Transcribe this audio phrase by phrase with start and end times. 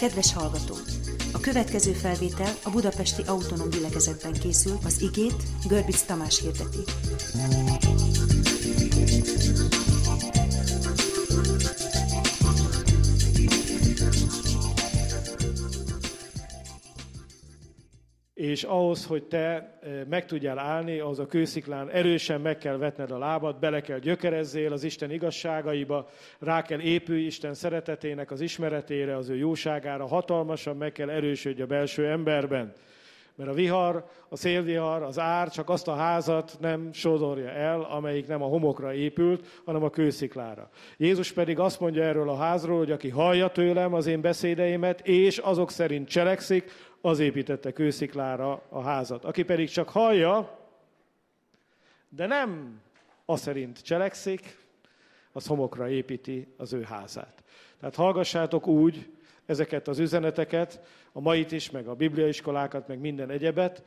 [0.00, 0.74] Kedves hallgató!
[1.32, 6.78] A következő felvétel a Budapesti Autonóm Gyülekezetben készül, az igét Görbic Tamás hirdeti.
[18.40, 23.18] És ahhoz, hogy te meg tudjál állni, az a kősziklán erősen meg kell vetned a
[23.18, 26.08] lábad, bele kell gyökerezzél az Isten igazságaiba,
[26.38, 31.66] rá kell épülj Isten szeretetének az ismeretére, az ő jóságára, hatalmasan meg kell erősödj a
[31.66, 32.72] belső emberben.
[33.34, 38.26] Mert a vihar, a szélvihar, az ár csak azt a házat nem sodorja el, amelyik
[38.26, 40.70] nem a homokra épült, hanem a kősziklára.
[40.96, 45.38] Jézus pedig azt mondja erről a házról, hogy aki hallja tőlem az én beszédeimet, és
[45.38, 46.70] azok szerint cselekszik,
[47.00, 49.24] az építette kősziklára a házat.
[49.24, 50.58] Aki pedig csak hallja,
[52.08, 52.80] de nem
[53.24, 54.58] az szerint cselekszik,
[55.32, 57.42] az homokra építi az ő házát.
[57.80, 59.10] Tehát hallgassátok úgy
[59.46, 60.80] ezeket az üzeneteket,
[61.12, 63.82] a mait is, meg a bibliaiskolákat, meg minden egyebet,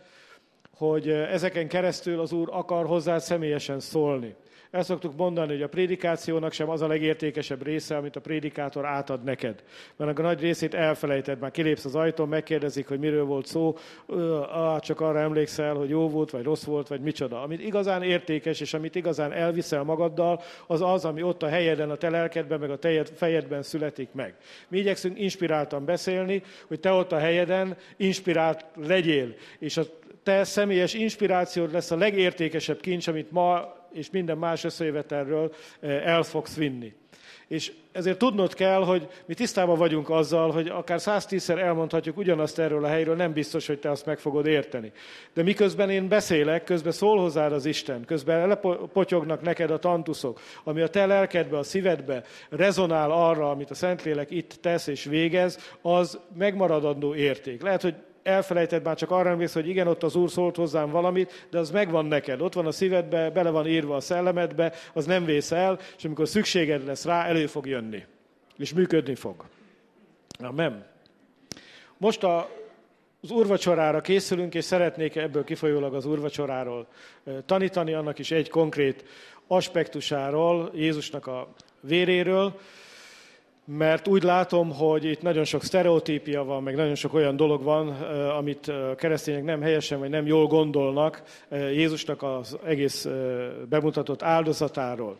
[0.75, 4.35] hogy ezeken keresztül az Úr akar hozzá személyesen szólni.
[4.73, 9.23] El szoktuk mondani, hogy a prédikációnak sem az a legértékesebb része, amit a prédikátor átad
[9.23, 9.63] neked.
[9.95, 14.79] Mert a nagy részét elfelejted, már kilépsz az ajtón, megkérdezik, hogy miről volt szó, ah,
[14.79, 17.41] csak arra emlékszel, hogy jó volt, vagy rossz volt, vagy micsoda.
[17.41, 21.95] Amit igazán értékes, és amit igazán elviszel magaddal, az az, ami ott a helyeden, a
[21.95, 24.35] te lelkedben, meg a te fejedben születik meg.
[24.67, 29.83] Mi igyekszünk inspiráltan beszélni, hogy te ott a helyeden inspirált legyél, és a
[30.23, 36.23] te személyes inspirációd lesz a legértékesebb kincs, amit ma és minden más összejövetelről eh, el
[36.23, 36.93] fogsz vinni.
[37.47, 42.83] És ezért tudnod kell, hogy mi tisztában vagyunk azzal, hogy akár 110-szer elmondhatjuk ugyanazt erről
[42.83, 44.91] a helyről, nem biztos, hogy te azt meg fogod érteni.
[45.33, 50.81] De miközben én beszélek, közben szól hozzád az Isten, közben lepotyognak neked a tantuszok, ami
[50.81, 56.19] a te lelkedbe, a szívedbe rezonál arra, amit a Szentlélek itt tesz és végez, az
[56.37, 57.61] megmaradandó érték.
[57.61, 61.47] Lehet, hogy elfelejted, már csak arra emlékszel, hogy igen, ott az Úr szólt hozzám valamit,
[61.49, 65.25] de az megvan neked, ott van a szívedbe, bele van írva a szellemedbe, az nem
[65.25, 68.03] vész el, és amikor szükséged lesz rá, elő fog jönni,
[68.57, 69.45] és működni fog.
[70.39, 70.85] Amen.
[71.97, 72.49] Most a,
[73.21, 76.87] az úrvacsorára készülünk, és szeretnék ebből kifolyólag az úrvacsoráról
[77.45, 79.05] tanítani, annak is egy konkrét
[79.47, 82.59] aspektusáról, Jézusnak a véréről,
[83.65, 87.87] mert úgy látom, hogy itt nagyon sok sztereotípia van, meg nagyon sok olyan dolog van,
[88.37, 93.07] amit keresztények nem helyesen vagy nem jól gondolnak Jézusnak az egész
[93.69, 95.17] bemutatott áldozatáról.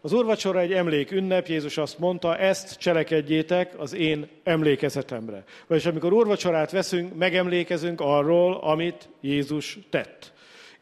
[0.00, 5.44] Az úrvacsora egy emlék ünnep, Jézus azt mondta, ezt cselekedjétek az én emlékezetemre.
[5.66, 10.32] Vagyis amikor úrvacsorát veszünk, megemlékezünk arról, amit Jézus tett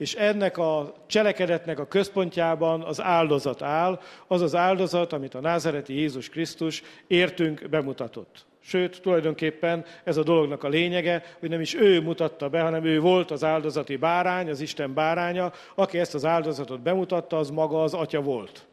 [0.01, 5.95] és ennek a cselekedetnek a központjában az áldozat áll, az az áldozat, amit a názereti
[5.95, 8.47] Jézus Krisztus értünk bemutatott.
[8.61, 13.01] Sőt, tulajdonképpen ez a dolognak a lényege, hogy nem is ő mutatta be, hanem ő
[13.01, 17.95] volt az áldozati bárány, az Isten báránya, aki ezt az áldozatot bemutatta, az maga az
[17.95, 18.67] atya volt.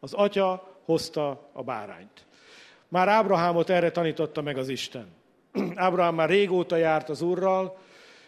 [0.00, 2.26] Az atya hozta a bárányt.
[2.88, 5.06] Már Ábrahámot erre tanította meg az Isten.
[5.74, 7.78] Ábrahám már régóta járt az Úrral,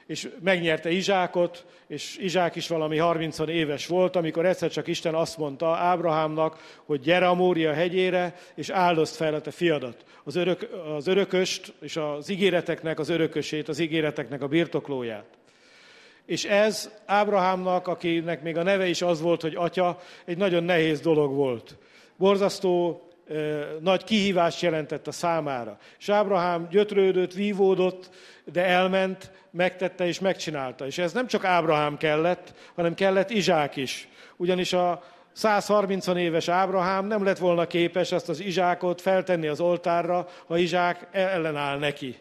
[0.09, 5.39] és megnyerte Izsákot, és Izsák is valami 30 éves volt, amikor egyszer csak Isten azt
[5.39, 10.05] mondta Ábrahámnak, hogy gyere a Mória hegyére, és áldozd fel a te fiadat.
[10.25, 15.27] Az, örök, az örököst, és az ígéreteknek az örökösét, az ígéreteknek a birtoklóját.
[16.27, 21.01] És ez Ábrahámnak, akinek még a neve is az volt, hogy atya, egy nagyon nehéz
[21.01, 21.77] dolog volt.
[22.17, 23.08] Borzasztó
[23.81, 25.79] nagy kihívást jelentett a számára.
[25.99, 28.11] És Ábrahám gyötrődött, vívódott,
[28.53, 30.87] de elment, megtette és megcsinálta.
[30.87, 34.09] És ez nem csak Ábrahám kellett, hanem kellett Izsák is.
[34.37, 35.03] Ugyanis a
[35.33, 41.09] 130 éves Ábrahám nem lett volna képes ezt az Izsákot feltenni az oltárra, ha Izsák
[41.13, 42.17] ellenáll neki.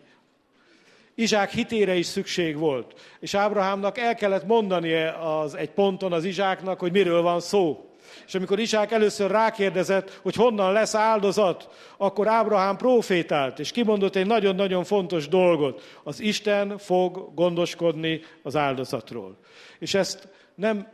[1.16, 2.94] Izsák hitére is szükség volt.
[3.20, 7.87] És Ábrahámnak el kellett mondania az egy ponton az Izsáknak, hogy miről van szó.
[8.28, 14.28] És amikor Isák először rákérdezett, hogy honnan lesz áldozat, akkor Ábrahám profétált, és kimondott egy
[14.28, 16.00] nagyon-nagyon fontos dolgot.
[16.04, 19.38] Az Isten fog gondoskodni az áldozatról.
[19.80, 20.88] És ezt nem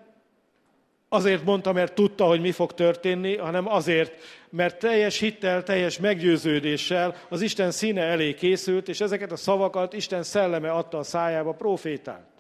[1.10, 4.14] azért mondta, mert tudta, hogy mi fog történni, hanem azért,
[4.50, 10.24] mert teljes hittel, teljes meggyőződéssel az Isten színe elé készült, és ezeket a szavakat Isten
[10.24, 12.33] szelleme adta a szájába profétált.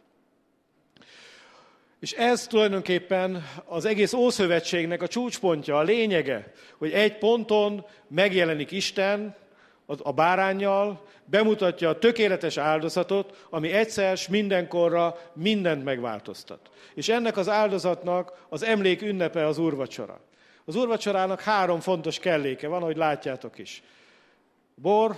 [2.03, 9.35] És ez tulajdonképpen az egész Ószövetségnek a csúcspontja, a lényege, hogy egy ponton megjelenik Isten
[9.85, 16.69] a bárányjal, bemutatja a tökéletes áldozatot, ami egyszer mindenkorra mindent megváltoztat.
[16.93, 20.19] És ennek az áldozatnak az emlék ünnepe az úrvacsora.
[20.65, 23.83] Az úrvacsorának három fontos kelléke van, ahogy látjátok is.
[24.75, 25.15] Bor,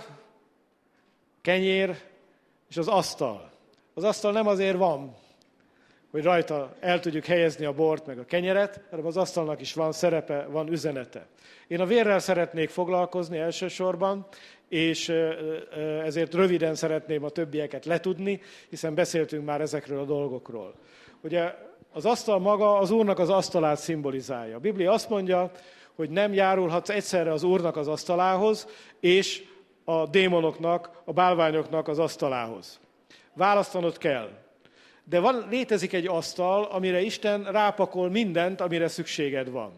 [1.42, 1.96] kenyér
[2.68, 3.50] és az asztal.
[3.94, 5.24] Az asztal nem azért van,
[6.10, 9.92] hogy rajta el tudjuk helyezni a bort meg a kenyeret, hanem az asztalnak is van
[9.92, 11.26] szerepe, van üzenete.
[11.68, 14.26] Én a vérrel szeretnék foglalkozni elsősorban,
[14.68, 15.08] és
[16.04, 20.74] ezért röviden szeretném a többieket letudni, hiszen beszéltünk már ezekről a dolgokról.
[21.20, 21.54] Ugye
[21.92, 24.56] az asztal maga az Úrnak az asztalát szimbolizálja.
[24.56, 25.50] A Biblia azt mondja,
[25.94, 28.68] hogy nem járulhatsz egyszerre az Úrnak az asztalához,
[29.00, 29.44] és
[29.84, 32.80] a démonoknak, a bálványoknak az asztalához.
[33.34, 34.28] Választanod kell.
[35.08, 39.72] De van, létezik egy asztal, amire Isten rápakol mindent, amire szükséged van.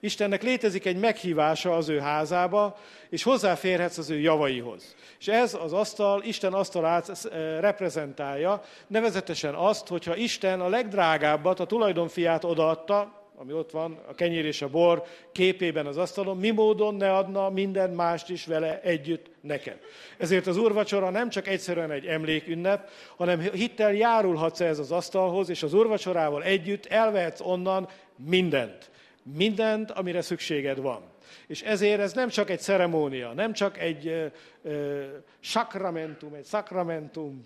[0.00, 2.78] Istennek létezik egy meghívása az ő házába,
[3.08, 4.94] és hozzáférhetsz az ő javaihoz.
[5.18, 11.66] És ez az asztal, Isten asztalát eh, reprezentálja, nevezetesen azt, hogyha Isten a legdrágábbat, a
[11.66, 15.02] tulajdonfiát odaadta, ami ott van, a kenyér és a bor
[15.32, 19.78] képében az asztalon, mi módon ne adna minden mást is vele együtt neked.
[20.18, 25.62] Ezért az úrvacsora nem csak egyszerűen egy emlékünnep, hanem hittel járulhatsz ez az asztalhoz, és
[25.62, 28.90] az úrvacsorával együtt elvehetsz onnan mindent.
[29.22, 31.02] Mindent, amire szükséged van.
[31.46, 34.26] És ezért ez nem csak egy ceremónia, nem csak egy ö,
[34.62, 35.04] ö,
[35.40, 37.44] sakramentum, egy sakramentum,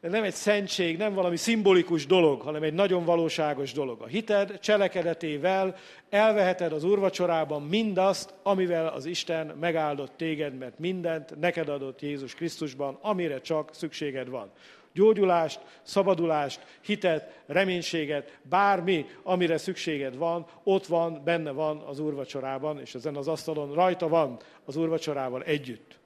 [0.00, 4.00] nem egy szentség, nem valami szimbolikus dolog, hanem egy nagyon valóságos dolog.
[4.02, 5.76] A hited cselekedetével
[6.10, 12.98] elveheted az úrvacsorában mindazt, amivel az Isten megáldott téged, mert mindent neked adott Jézus Krisztusban,
[13.00, 14.50] amire csak szükséged van
[14.92, 22.94] gyógyulást, szabadulást, hitet, reménységet, bármi, amire szükséged van, ott van, benne van az úrvacsorában, és
[22.94, 25.99] ezen az asztalon rajta van az úrvacsorával együtt.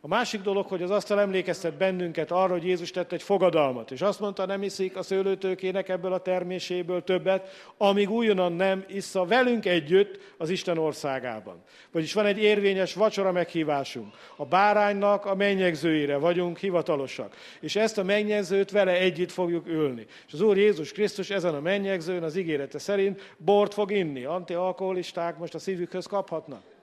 [0.00, 4.02] A másik dolog, hogy az asztal emlékeztet bennünket arra, hogy Jézus tett egy fogadalmat, és
[4.02, 9.66] azt mondta, nem iszik a szőlőtőkének ebből a terméséből többet, amíg újonnan nem issza velünk
[9.66, 11.62] együtt az Isten országában.
[11.92, 14.14] Vagyis van egy érvényes vacsora meghívásunk.
[14.36, 17.36] A báránynak a mennyegzőire vagyunk hivatalosak.
[17.60, 20.06] És ezt a mennyegzőt vele együtt fogjuk ülni.
[20.26, 24.24] És az Úr Jézus Krisztus ezen a mennyegzőn az ígérete szerint bort fog inni.
[24.24, 26.77] Antialkoholisták most a szívükhöz kaphatnak.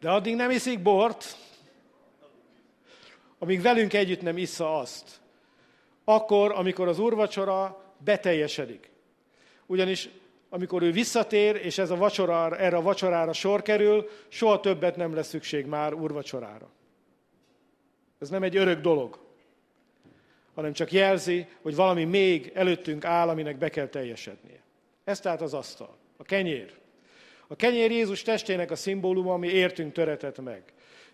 [0.00, 1.36] De addig nem iszik bort,
[3.38, 5.20] amíg velünk együtt nem issza azt.
[6.04, 8.90] Akkor, amikor az úrvacsora beteljesedik.
[9.66, 10.08] Ugyanis
[10.48, 15.14] amikor ő visszatér, és ez a vacsora, erre a vacsorára sor kerül, soha többet nem
[15.14, 16.68] lesz szükség már úrvacsorára.
[18.18, 19.18] Ez nem egy örök dolog,
[20.54, 24.62] hanem csak jelzi, hogy valami még előttünk áll, aminek be kell teljesednie.
[25.04, 26.74] Ez tehát az asztal, a kenyér.
[27.48, 30.62] A kenyér Jézus testének a szimbóluma, ami értünk töretett meg.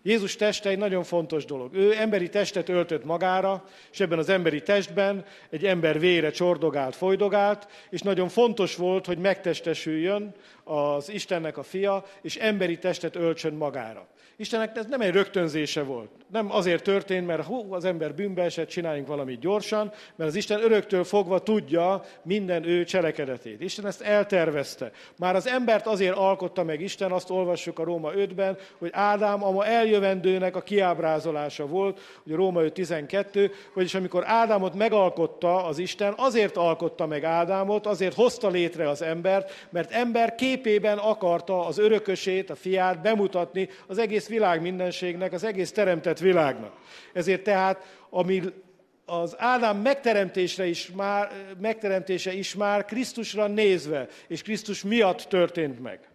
[0.02, 1.74] Jézus teste egy nagyon fontos dolog.
[1.74, 7.68] Ő emberi testet öltött magára, és ebben az emberi testben egy ember vére csordogált, folydogált,
[7.90, 10.34] és nagyon fontos volt, hogy megtestesüljön
[10.64, 14.08] az Istennek a fia, és emberi testet öltsön magára.
[14.36, 16.10] Istennek ez nem egy rögtönzése volt.
[16.30, 20.62] Nem azért történt, mert hú, az ember bűnbe esett, csináljunk valamit gyorsan, mert az Isten
[20.62, 23.60] öröktől fogva tudja minden ő cselekedetét.
[23.60, 24.90] Isten ezt eltervezte.
[25.18, 29.50] Már az embert azért alkotta meg Isten, azt olvassuk a Róma 5-ben, hogy Ádám a
[29.50, 36.14] ma eljövendőnek a kiábrázolása volt, ugye Róma 5 12, vagyis amikor Ádámot megalkotta az Isten,
[36.16, 42.50] azért alkotta meg Ádámot, azért hozta létre az embert, mert ember képében akarta az örökösét,
[42.50, 46.72] a fiát bemutatni az egész egész világ mindenségnek, az egész teremtett világnak.
[47.12, 48.42] Ezért tehát, ami
[49.06, 56.08] az Ádám megteremtése is már, megteremtése is már Krisztusra nézve, és Krisztus miatt történt meg.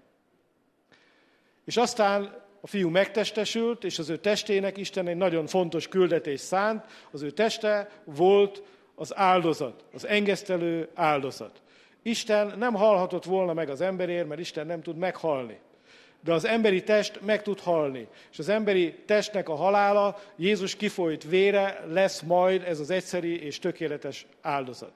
[1.65, 6.83] És aztán a fiú megtestesült, és az ő testének Isten egy nagyon fontos küldetés szánt.
[7.11, 8.63] Az ő teste volt
[8.95, 11.61] az áldozat, az engesztelő áldozat.
[12.01, 15.59] Isten nem halhatott volna meg az emberért, mert Isten nem tud meghalni
[16.23, 18.07] de az emberi test meg tud halni.
[18.31, 23.59] És az emberi testnek a halála, Jézus kifolyt vére lesz majd ez az egyszeri és
[23.59, 24.93] tökéletes áldozat.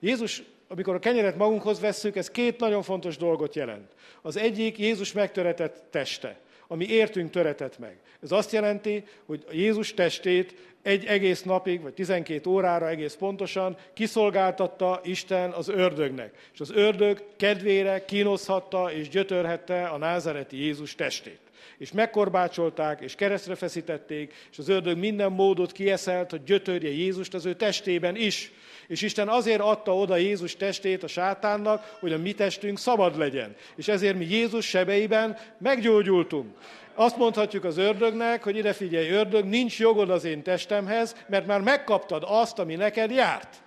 [0.00, 3.92] Jézus, amikor a kenyeret magunkhoz vesszük, ez két nagyon fontos dolgot jelent.
[4.22, 6.38] Az egyik Jézus megtöretett teste
[6.70, 7.96] ami értünk töretett meg.
[8.22, 15.00] Ez azt jelenti, hogy Jézus testét egy egész napig, vagy 12 órára egész pontosan kiszolgáltatta
[15.04, 16.50] Isten az ördögnek.
[16.52, 21.40] És az ördög kedvére kínoszhatta és gyötörhette a názereti Jézus testét.
[21.78, 27.46] És megkorbácsolták, és keresztre feszítették, és az ördög minden módot kieszelt, hogy gyötörje Jézust az
[27.46, 28.52] ő testében is.
[28.86, 33.54] És Isten azért adta oda Jézus testét a sátánnak, hogy a mi testünk szabad legyen.
[33.76, 36.56] És ezért mi Jézus sebeiben meggyógyultunk.
[36.94, 41.60] Azt mondhatjuk az ördögnek, hogy ide figyelj, ördög, nincs jogod az én testemhez, mert már
[41.60, 43.62] megkaptad azt, ami neked járt.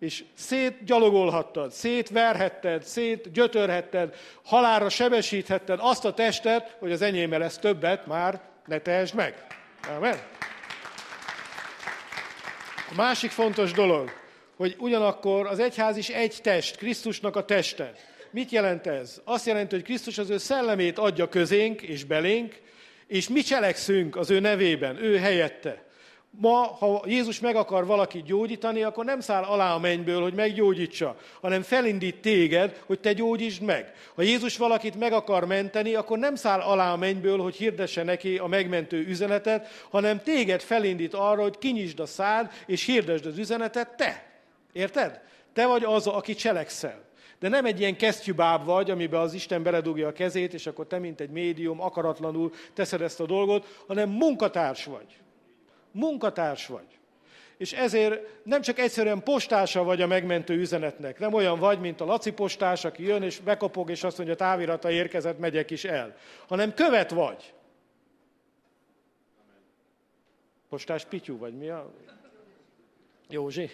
[0.00, 4.14] És szétgyalogolhattad, szétverhetted, szétgyötörhetted,
[4.44, 9.46] halára sebesíthetted azt a testet, hogy az enyémmel lesz többet már ne tehesd meg.
[9.96, 10.18] Amen.
[12.90, 14.10] A másik fontos dolog,
[14.56, 17.92] hogy ugyanakkor az egyház is egy test, Krisztusnak a teste.
[18.30, 19.20] Mit jelent ez?
[19.24, 22.60] Azt jelenti, hogy Krisztus az ő szellemét adja közénk és belénk,
[23.06, 25.89] és mi cselekszünk az ő nevében, ő helyette.
[26.30, 31.16] Ma, ha Jézus meg akar valakit gyógyítani, akkor nem száll alá a mennyből, hogy meggyógyítsa,
[31.40, 33.92] hanem felindít téged, hogy te gyógyítsd meg.
[34.14, 38.38] Ha Jézus valakit meg akar menteni, akkor nem száll alá a mennyből, hogy hirdesse neki
[38.38, 43.96] a megmentő üzenetet, hanem téged felindít arra, hogy kinyisd a szád, és hirdesd az üzenetet
[43.96, 44.42] te.
[44.72, 45.20] Érted?
[45.52, 47.08] Te vagy az, aki cselekszel.
[47.38, 50.98] De nem egy ilyen kesztyűbáb vagy, amiben az Isten beledugja a kezét, és akkor te,
[50.98, 55.06] mint egy médium, akaratlanul teszed ezt a dolgot, hanem munkatárs vagy.
[55.92, 56.98] Munkatárs vagy.
[57.56, 62.04] És ezért nem csak egyszerűen postása vagy a megmentő üzenetnek, nem olyan vagy, mint a
[62.04, 66.16] Laci postás, aki jön és bekopog, és azt mondja, távirata érkezett, megyek is el,
[66.48, 67.52] hanem követ vagy.
[70.68, 71.90] Postás Pityú vagy mi a...
[73.28, 73.70] Józsi?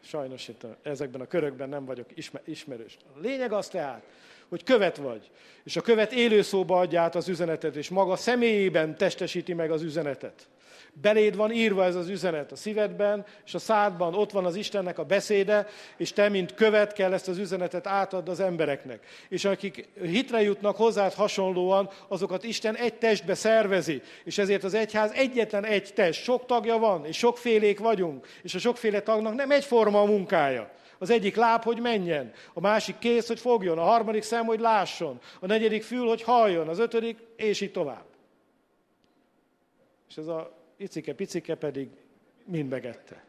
[0.00, 2.96] Sajnos itt ezekben a körökben nem vagyok ismer, ismerős.
[3.16, 4.06] A lényeg az tehát,
[4.52, 5.30] hogy követ vagy,
[5.64, 9.82] és a követ élő szóba adja át az üzenetet, és maga személyében testesíti meg az
[9.82, 10.48] üzenetet.
[10.92, 14.98] Beléd van írva ez az üzenet a szívedben, és a szádban ott van az Istennek
[14.98, 15.66] a beszéde,
[15.96, 19.06] és te, mint követ kell ezt az üzenetet átad az embereknek.
[19.28, 25.12] És akik hitre jutnak hozzád hasonlóan, azokat Isten egy testbe szervezi, és ezért az egyház
[25.12, 26.22] egyetlen egy test.
[26.22, 30.70] Sok tagja van, és sokfélék vagyunk, és a sokféle tagnak nem egyforma a munkája.
[31.02, 35.20] Az egyik láb, hogy menjen, a másik kéz, hogy fogjon, a harmadik szem, hogy lásson,
[35.40, 38.04] a negyedik fül, hogy halljon, az ötödik, és így tovább.
[40.08, 41.88] És ez a icike-picike pedig
[42.44, 43.24] mind megette.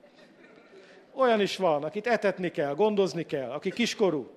[1.14, 4.30] Olyan is van, akit etetni kell, gondozni kell, aki kiskorú.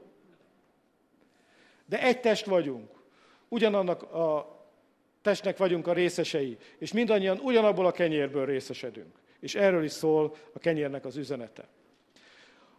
[1.87, 2.91] De egy test vagyunk.
[3.49, 4.57] Ugyanannak a
[5.23, 9.15] testnek vagyunk a részesei, és mindannyian ugyanabból a kenyérből részesedünk.
[9.41, 11.69] És erről is szól a kenyérnek az üzenete.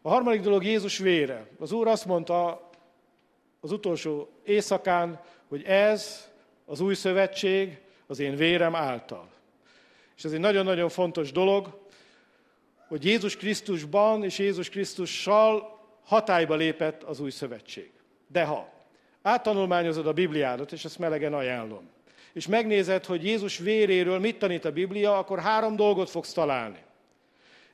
[0.02, 1.48] A harmadik dolog Jézus vére.
[1.60, 2.70] Az Úr azt mondta
[3.60, 6.32] az utolsó éjszakán, hogy ez
[6.66, 7.78] az új szövetség
[8.08, 9.30] az én vérem által.
[10.18, 11.80] És ez egy nagyon-nagyon fontos dolog,
[12.88, 17.92] hogy Jézus Krisztusban és Jézus Krisztussal hatályba lépett az új szövetség.
[18.28, 18.74] De ha
[19.22, 21.90] áttanulmányozod a Bibliádat, és ezt melegen ajánlom,
[22.34, 26.80] és megnézed, hogy Jézus véréről mit tanít a Biblia, akkor három dolgot fogsz találni.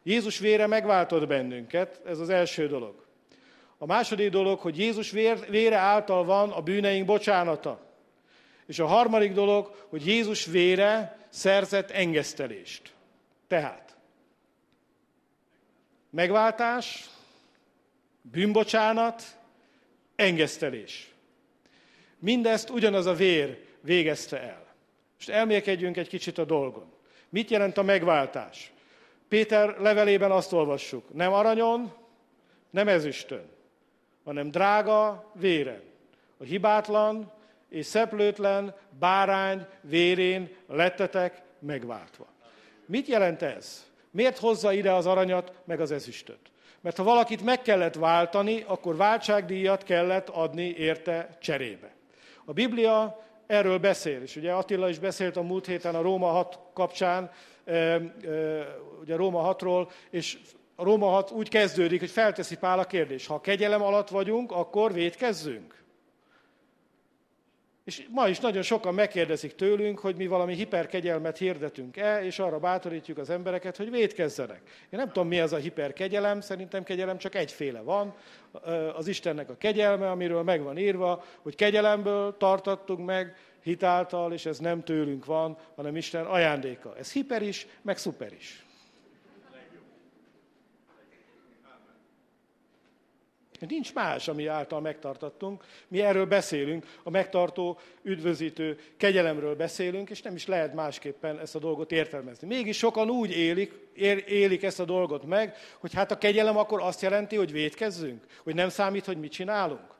[0.04, 3.06] Jézus vére megváltott bennünket, ez az első dolog.
[3.78, 5.12] A második dolog, hogy Jézus
[5.50, 7.80] vére által van a bűneink bocsánata.
[8.66, 12.94] És a harmadik dolog, hogy Jézus vére szerzett engesztelést.
[13.48, 13.98] Tehát
[16.10, 17.10] megváltás,
[18.22, 19.24] bűnbocsánat,
[20.16, 21.12] engesztelés.
[22.20, 24.76] Mindezt ugyanaz a vér végezte el.
[25.16, 26.94] Most elmélkedjünk egy kicsit a dolgon.
[27.30, 28.73] Mit jelent a megváltás?
[29.34, 31.94] Péter levelében azt olvassuk, nem aranyon,
[32.70, 33.50] nem ezüstön,
[34.24, 35.82] hanem drága véren.
[36.38, 37.32] A hibátlan,
[37.70, 42.26] és szeplőtlen bárány vérén lettetek megváltva.
[42.86, 43.86] Mit jelent ez?
[44.12, 46.52] Miért hozza ide az aranyat, meg az ezüstöt?
[46.82, 51.92] Mert ha valakit meg kellett váltani, akkor váltságdíjat kellett adni érte cserébe.
[52.46, 56.60] A Biblia erről beszél, és ugye Attila is beszélt a múlt héten a Róma 6
[56.74, 57.32] kapcsán,
[59.02, 60.38] ugye Róma 6-ról, és
[60.76, 64.94] a Róma 6 úgy kezdődik, hogy felteszi Pál a kérdés, ha kegyelem alatt vagyunk, akkor
[64.94, 65.83] védkezzünk.
[67.84, 73.18] És ma is nagyon sokan megkérdezik tőlünk, hogy mi valami hiperkegyelmet hirdetünk-e, és arra bátorítjuk
[73.18, 74.62] az embereket, hogy védkezzenek.
[74.90, 78.16] Én nem tudom, mi az a hiperkegyelem, szerintem kegyelem csak egyféle van.
[78.96, 84.60] Az Istennek a kegyelme, amiről meg van írva, hogy kegyelemből tartattunk meg hitáltal, és ez
[84.60, 86.98] nem tőlünk van, hanem Isten ajándéka.
[86.98, 88.66] Ez hiper is, meg szuper is.
[93.70, 95.64] Nincs más, ami által megtartattunk.
[95.88, 101.60] Mi erről beszélünk, a megtartó, üdvözítő kegyelemről beszélünk, és nem is lehet másképpen ezt a
[101.60, 102.48] dolgot értelmezni.
[102.48, 103.72] Mégis sokan úgy élik,
[104.28, 108.56] élik ezt a dolgot meg, hogy hát a kegyelem akkor azt jelenti, hogy védkezzünk, hogy
[108.56, 109.94] nem számít, hogy mit csinálunk.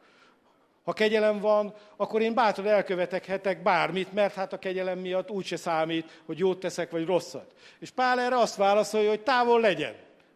[0.84, 6.22] Ha kegyelem van, akkor én bátran elkövetekhetek bármit, mert hát a kegyelem miatt úgyse számít,
[6.26, 7.54] hogy jót teszek, vagy rosszat.
[7.80, 9.94] És Pál erre azt válaszolja, hogy távol legyen.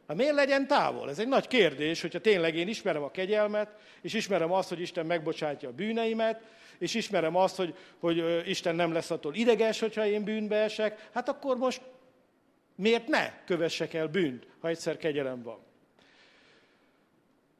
[0.08, 1.10] Hát miért legyen távol?
[1.10, 3.70] Ez egy nagy kérdés, hogyha tényleg én ismerem a kegyelmet,
[4.02, 6.42] és ismerem azt, hogy Isten megbocsátja a bűneimet,
[6.78, 11.30] és ismerem azt, hogy, hogy Isten nem lesz attól ideges, hogyha én bűnbe esek, hát
[11.30, 11.82] akkor most
[12.76, 15.60] miért ne kövessek el bűnt, ha egyszer kegyelem van?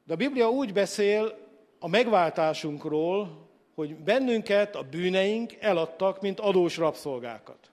[0.04, 1.38] De a Biblia úgy beszél
[1.78, 7.70] a megváltásunkról, hogy bennünket a bűneink eladtak, mint adós rabszolgákat.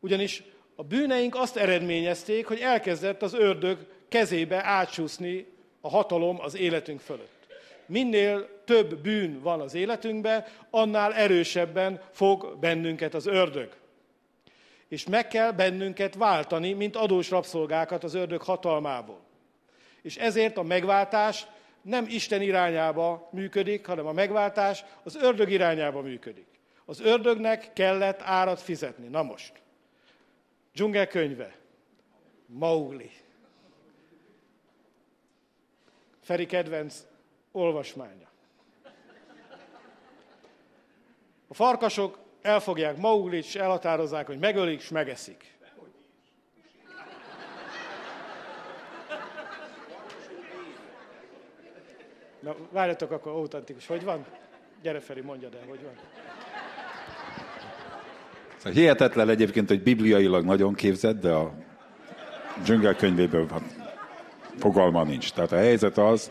[0.00, 0.42] Ugyanis
[0.80, 5.46] a bűneink azt eredményezték, hogy elkezdett az ördög kezébe átsúszni
[5.80, 7.46] a hatalom az életünk fölött.
[7.86, 13.68] Minél több bűn van az életünkben, annál erősebben fog bennünket az ördög.
[14.88, 19.20] És meg kell bennünket váltani, mint adós rabszolgákat az ördög hatalmából.
[20.02, 21.46] És ezért a megváltás
[21.82, 26.46] nem Isten irányába működik, hanem a megváltás az ördög irányába működik.
[26.84, 29.08] Az ördögnek kellett árat fizetni.
[29.08, 29.52] Na most.
[30.72, 31.56] Dzsungel könyve.
[32.46, 33.10] Maugli.
[36.20, 37.06] Feri kedvenc
[37.52, 38.28] olvasmánya.
[41.48, 45.58] A farkasok elfogják Mauglit, és elhatározzák, hogy megölik, és megeszik.
[52.40, 53.86] Na, várjatok akkor autentikus.
[53.86, 54.26] Hogy van?
[54.82, 55.98] Gyere Feri, mondjad el, hogy van.
[58.62, 61.52] Szóval hihetetlen egyébként, hogy bibliailag nagyon képzett, de a
[62.62, 63.62] dzsungel könyvéből van.
[64.58, 65.32] fogalma nincs.
[65.32, 66.30] Tehát a helyzet az,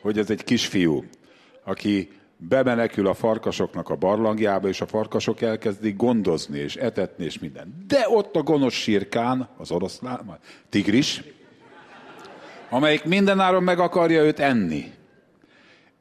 [0.00, 1.04] hogy ez egy kisfiú,
[1.64, 7.84] aki bemenekül a farkasoknak a barlangjába, és a farkasok elkezdik gondozni, és etetni, és minden.
[7.86, 11.22] De ott a gonosz sírkán, az oroszlán, tigris,
[12.70, 14.92] amelyik mindenáron meg akarja őt enni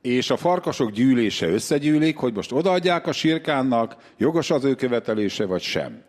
[0.05, 5.61] és a farkasok gyűlése összegyűlik, hogy most odaadják a sirkánnak, jogos az ő követelése, vagy
[5.61, 6.03] sem.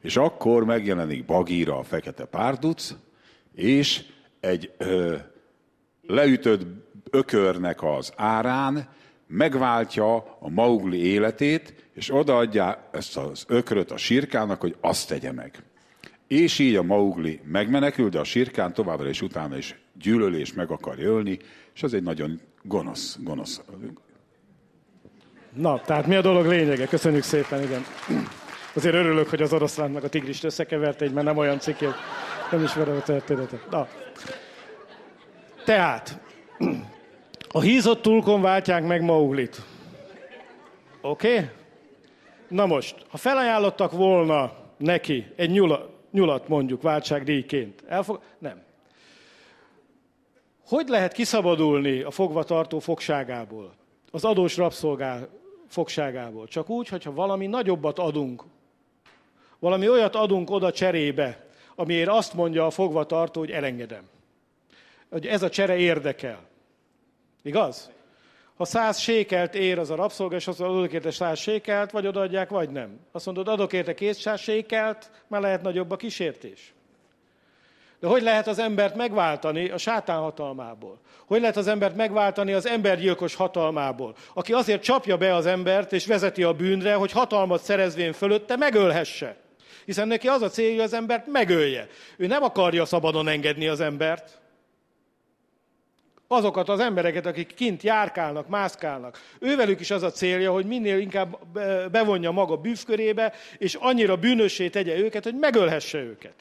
[0.00, 2.94] És akkor megjelenik Bagíra a fekete párduc,
[3.54, 4.02] és
[4.40, 5.16] egy ö,
[6.06, 6.66] leütött
[7.10, 8.88] ökörnek az árán
[9.26, 15.62] megváltja a Maugli életét, és odaadja ezt az ökröt a sirkának, hogy azt tegye meg.
[16.26, 20.98] És így a Maugli megmenekül, de a sirkán továbbra is utána is gyűlölés meg akar
[20.98, 21.38] ölni,
[21.74, 23.60] és ez egy nagyon gonosz, gonosz.
[25.52, 26.86] Na, tehát mi a dolog lényege?
[26.86, 27.84] Köszönjük szépen, igen.
[28.74, 31.80] Azért örülök, hogy az oroszlán meg a tigrist összekevert egy, mert nem olyan cikk,
[32.50, 33.70] nem ismerem a történetet.
[33.70, 33.88] Na.
[35.64, 36.20] Tehát,
[37.48, 39.62] a hízott tulkon váltják meg Mauglit.
[41.00, 41.34] Oké?
[41.34, 41.48] Okay?
[42.48, 48.20] Na most, ha felajánlottak volna neki egy nyula, nyulat mondjuk váltságdíjként, elfog...
[48.38, 48.62] Nem.
[50.72, 53.74] Hogy lehet kiszabadulni a fogvatartó fogságából,
[54.10, 55.18] az adós rabszolgá
[55.68, 56.46] fogságából?
[56.46, 58.44] Csak úgy, hogyha valami nagyobbat adunk,
[59.58, 64.02] valami olyat adunk oda cserébe, amiért azt mondja a fogvatartó, hogy elengedem.
[65.10, 66.48] Hogy ez a csere érdekel.
[67.42, 67.90] Igaz?
[68.56, 72.06] Ha száz sékelt ér az a rabszolga, és azt mondod, adok érte száz sékelt, vagy
[72.06, 73.00] odaadják, vagy nem.
[73.10, 76.74] Azt mondod, adok érte kétszáz sékelt, már lehet nagyobb a kísértés.
[78.02, 80.98] De hogy lehet az embert megváltani a sátán hatalmából?
[81.26, 84.14] Hogy lehet az embert megváltani az embergyilkos hatalmából?
[84.34, 89.36] Aki azért csapja be az embert és vezeti a bűnre, hogy hatalmat szerezvén fölötte megölhesse.
[89.84, 91.86] Hiszen neki az a célja, hogy az embert megölje.
[92.16, 94.40] Ő nem akarja szabadon engedni az embert.
[96.28, 101.38] Azokat az embereket, akik kint járkálnak, mászkálnak, ővelük is az a célja, hogy minél inkább
[101.90, 106.34] bevonja maga bűvkörébe, és annyira bűnössé tegye őket, hogy megölhesse őket.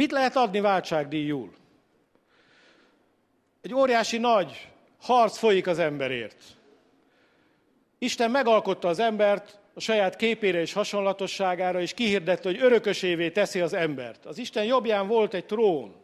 [0.00, 1.50] Mit lehet adni váltságdíjul?
[3.60, 4.68] Egy óriási nagy
[5.00, 6.36] harc folyik az emberért.
[7.98, 13.72] Isten megalkotta az embert a saját képére és hasonlatosságára, és kihirdette, hogy örökösévé teszi az
[13.72, 14.26] embert.
[14.26, 15.94] Az Isten jobbján volt egy trón.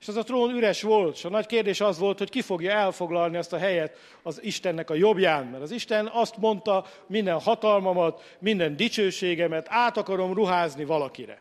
[0.00, 2.70] És az a trón üres volt, és a nagy kérdés az volt, hogy ki fogja
[2.70, 5.46] elfoglalni azt a helyet az Istennek a jobbján.
[5.46, 11.40] Mert az Isten azt mondta, minden hatalmamat, minden dicsőségemet át akarom ruházni valakire.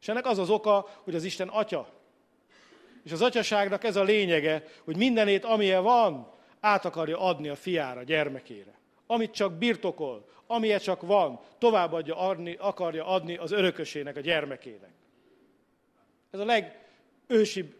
[0.00, 1.88] És ennek az az oka, hogy az Isten atya.
[3.04, 8.02] És az atyaságnak ez a lényege, hogy mindenét, amilyen van, át akarja adni a fiára,
[8.02, 8.78] gyermekére.
[9.06, 14.90] Amit csak birtokol, amilyen csak van, továbbadja, adni, akarja adni az örökösének, a gyermekének.
[16.30, 16.87] Ez a leg,
[17.28, 17.76] ősi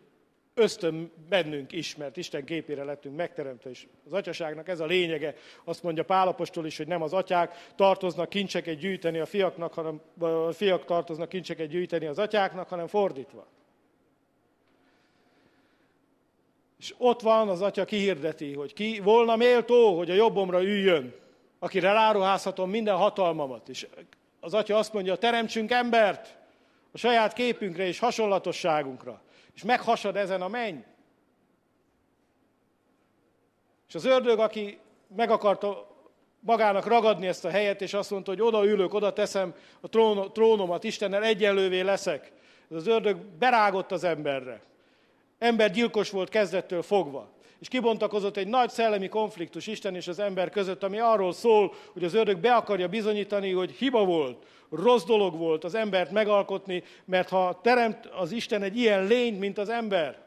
[0.59, 5.35] ösztön bennünk is, mert Isten képére lettünk megteremtve, és az atyaságnak ez a lényege.
[5.65, 10.53] Azt mondja Pálapostól is, hogy nem az atyák tartoznak kincseket gyűjteni a fiaknak, hanem a
[10.53, 13.47] fiak tartoznak kincseket gyűjteni az atyáknak, hanem fordítva.
[16.79, 21.15] És ott van az atya kihirdeti, hogy ki volna méltó, hogy a jobbomra üljön,
[21.59, 23.69] akire ráruházhatom minden hatalmamat.
[23.69, 23.87] És
[24.41, 26.37] az atya azt mondja, teremtsünk embert
[26.93, 29.23] a saját képünkre és hasonlatosságunkra
[29.59, 30.79] és meghasad ezen a menny.
[33.89, 34.79] És az ördög, aki
[35.17, 35.97] meg akarta
[36.41, 39.89] magának ragadni ezt a helyet, és azt mondta, hogy oda ülök, oda teszem a
[40.33, 42.33] trónomat, Istennel egyenlővé leszek.
[42.71, 44.63] Ez az ördög berágott az emberre.
[45.39, 47.29] Ember gyilkos volt kezdettől fogva.
[47.61, 52.05] És kibontakozott egy nagy szellemi konfliktus Isten és az ember között, ami arról szól, hogy
[52.05, 57.29] az ördög be akarja bizonyítani, hogy hiba volt, rossz dolog volt az embert megalkotni, mert
[57.29, 60.27] ha teremt az Isten egy ilyen lényt, mint az ember,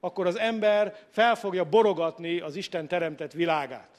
[0.00, 3.90] akkor az ember fel fogja borogatni az Isten teremtett világát.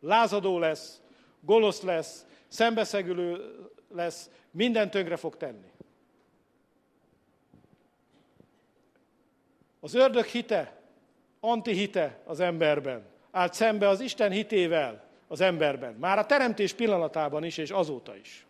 [0.00, 1.00] Lázadó lesz,
[1.40, 3.54] gonosz lesz, szembeszegülő
[3.94, 5.70] lesz, minden tönkre fog tenni.
[9.80, 10.77] Az ördög hite,
[11.40, 15.94] antihite az emberben, állt szembe az Isten hitével az emberben.
[15.94, 18.46] Már a teremtés pillanatában is, és azóta is.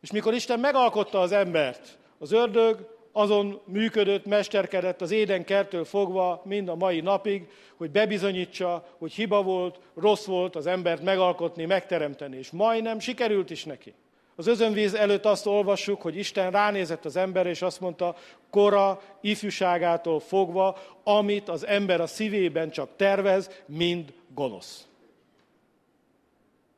[0.00, 6.68] És mikor Isten megalkotta az embert, az ördög azon működött, mesterkedett az édenkertől fogva mind
[6.68, 12.36] a mai napig, hogy bebizonyítsa, hogy hiba volt, rossz volt az embert megalkotni, megteremteni.
[12.36, 13.94] És majdnem sikerült is neki.
[14.40, 18.16] Az özönvíz előtt azt olvassuk, hogy Isten ránézett az emberre, és azt mondta,
[18.50, 24.86] kora, ifjúságától fogva, amit az ember a szívében csak tervez, mind gonosz.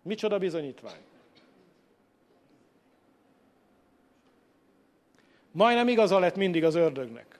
[0.02, 1.00] Micsoda bizonyítvány.
[5.52, 7.31] Majdnem igaza lett mindig az ördögnek.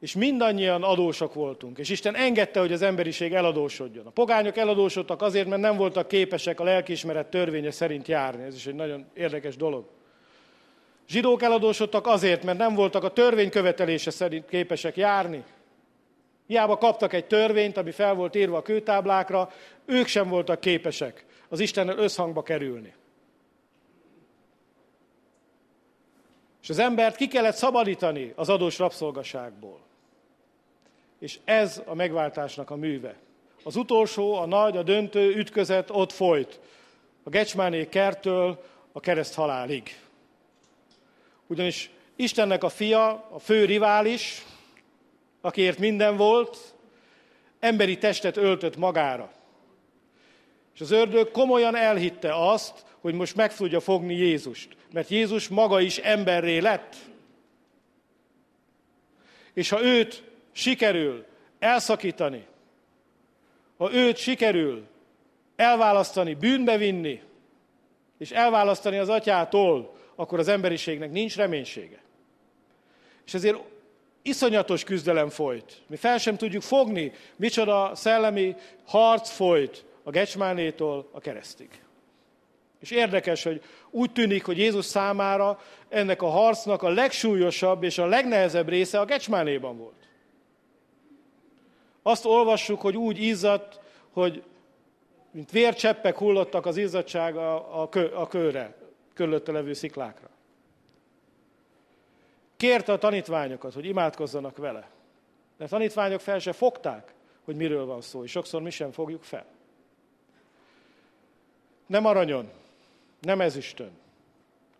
[0.00, 1.78] És mindannyian adósak voltunk.
[1.78, 4.06] És Isten engedte, hogy az emberiség eladósodjon.
[4.06, 8.42] A pogányok eladósodtak azért, mert nem voltak képesek a lelkiismeret törvénye szerint járni.
[8.42, 9.84] Ez is egy nagyon érdekes dolog.
[11.08, 15.44] Zsidók eladósodtak azért, mert nem voltak a törvény követelése szerint képesek járni.
[16.46, 19.50] Hiába kaptak egy törvényt, ami fel volt írva a kőtáblákra,
[19.84, 22.94] ők sem voltak képesek az Istennel összhangba kerülni.
[26.62, 29.87] És az embert ki kellett szabadítani az adós rabszolgaságból.
[31.18, 33.16] És ez a megváltásnak a műve.
[33.64, 36.60] Az utolsó, a nagy, a döntő ütközet ott folyt.
[37.22, 40.00] A Gecsmáné kertől a kereszt halálig.
[41.46, 44.44] Ugyanis Istennek a fia, a fő rivális,
[45.40, 46.74] akiért minden volt,
[47.60, 49.32] emberi testet öltött magára.
[50.74, 54.76] És az ördög komolyan elhitte azt, hogy most meg tudja fogni Jézust.
[54.92, 56.96] Mert Jézus maga is emberré lett.
[59.54, 60.22] És ha őt
[60.58, 61.24] sikerül
[61.58, 62.46] elszakítani,
[63.76, 64.86] ha őt sikerül
[65.56, 67.22] elválasztani, bűnbe vinni,
[68.18, 72.02] és elválasztani az atyától, akkor az emberiségnek nincs reménysége.
[73.26, 73.58] És ezért
[74.22, 75.82] iszonyatos küzdelem folyt.
[75.86, 81.68] Mi fel sem tudjuk fogni, micsoda szellemi harc folyt a Gecsmánétól a keresztig.
[82.80, 88.06] És érdekes, hogy úgy tűnik, hogy Jézus számára ennek a harcnak a legsúlyosabb és a
[88.06, 89.97] legnehezebb része a Gecsmánéban volt.
[92.08, 93.80] Azt olvassuk, hogy úgy izzadt,
[94.12, 94.42] hogy
[95.30, 98.76] mint vércseppek hullottak az izzadság a, a, kö, a kőre,
[99.14, 100.28] körülötte levő sziklákra.
[102.56, 104.88] Kérte a tanítványokat, hogy imádkozzanak vele.
[105.56, 109.22] De a tanítványok fel se fogták, hogy miről van szó, és sokszor mi sem fogjuk
[109.22, 109.46] fel.
[111.86, 112.50] Nem aranyon,
[113.20, 113.90] nem ezüstön,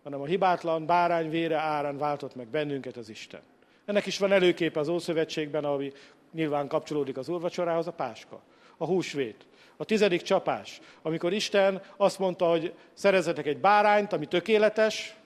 [0.03, 3.41] hanem a hibátlan bárány vére árán váltott meg bennünket az Isten.
[3.85, 5.93] Ennek is van előképe az Ószövetségben, ami
[6.33, 8.41] nyilván kapcsolódik az úrvacsorához, a páska,
[8.77, 15.17] a húsvét, a tizedik csapás, amikor Isten azt mondta, hogy szerezzetek egy bárányt, ami tökéletes,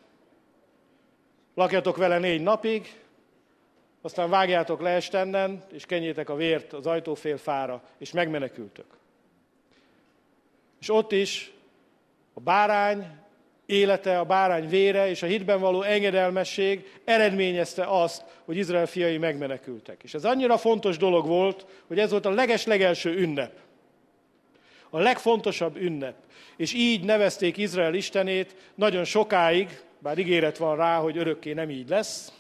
[1.55, 3.01] lakjatok vele négy napig,
[4.01, 8.87] aztán vágjátok le estennen, és kenjétek a vért az ajtófél fára, és megmenekültök.
[10.81, 11.53] És ott is
[12.35, 13.22] a bárány
[13.67, 20.03] élete, a bárány vére és a hitben való engedelmesség eredményezte azt, hogy Izrael fiai megmenekültek.
[20.03, 23.53] És ez annyira fontos dolog volt, hogy ez volt a leges-legelső ünnep.
[24.91, 26.15] A legfontosabb ünnep.
[26.57, 31.89] És így nevezték Izrael istenét nagyon sokáig, bár ígéret van rá, hogy örökké nem így
[31.89, 32.33] lesz,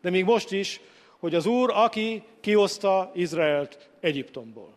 [0.00, 0.80] de még most is,
[1.18, 4.76] hogy az Úr, aki kihozta Izraelt Egyiptomból.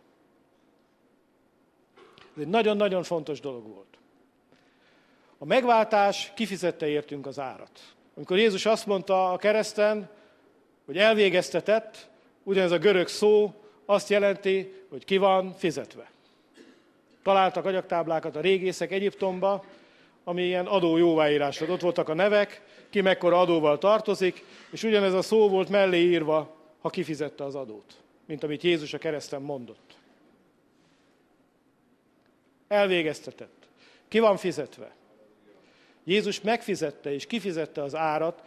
[2.36, 3.91] Ez egy nagyon-nagyon fontos dolog volt.
[5.42, 7.80] A megváltás kifizette értünk az árat.
[8.16, 10.10] Amikor Jézus azt mondta a kereszten,
[10.84, 12.08] hogy elvégeztetett,
[12.42, 16.10] ugyanez a görög szó azt jelenti, hogy ki van fizetve.
[17.22, 19.64] Találtak agyaktáblákat a régészek Egyiptomba,
[20.24, 25.22] ami ilyen adó jóváírás Ott voltak a nevek, ki mekkora adóval tartozik, és ugyanez a
[25.22, 29.96] szó volt mellé írva, ha kifizette az adót, mint amit Jézus a kereszten mondott.
[32.68, 33.68] Elvégeztetett.
[34.08, 35.00] Ki van fizetve?
[36.04, 38.42] Jézus megfizette és kifizette az árat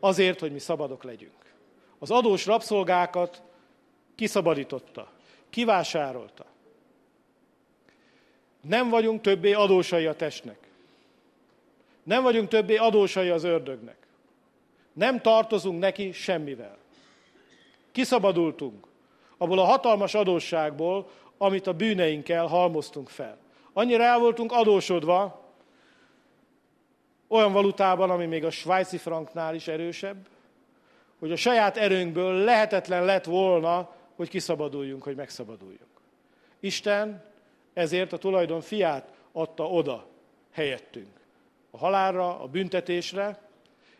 [0.00, 1.54] azért, hogy mi szabadok legyünk.
[1.98, 3.42] Az adós rabszolgákat
[4.14, 5.10] kiszabadította,
[5.50, 6.44] kivásárolta.
[8.60, 10.58] Nem vagyunk többé adósai a testnek.
[12.02, 13.96] Nem vagyunk többé adósai az ördögnek.
[14.92, 16.76] Nem tartozunk neki semmivel.
[17.92, 18.86] Kiszabadultunk
[19.38, 23.38] abból a hatalmas adósságból, amit a bűneinkkel halmoztunk fel.
[23.72, 25.47] Annyira el voltunk adósodva,
[27.28, 30.26] olyan valutában, ami még a svájci franknál is erősebb,
[31.18, 35.82] hogy a saját erőnkből lehetetlen lett volna, hogy kiszabaduljunk, hogy megszabaduljunk.
[36.60, 37.24] Isten
[37.74, 40.06] ezért a tulajdon fiát adta oda
[40.52, 41.20] helyettünk.
[41.70, 43.38] A halálra, a büntetésre,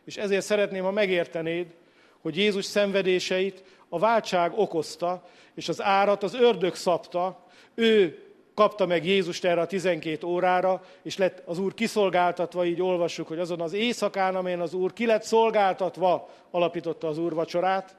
[0.04, 1.74] és ezért szeretném, ha megértenéd,
[2.20, 8.22] hogy Jézus szenvedéseit a váltság okozta, és az árat az ördög szabta, ő
[8.58, 13.38] kapta meg Jézust erre a 12 órára, és lett az Úr kiszolgáltatva, így olvassuk, hogy
[13.38, 17.96] azon az éjszakán, amelyen az Úr ki lett szolgáltatva, alapította az Úr vacsorát,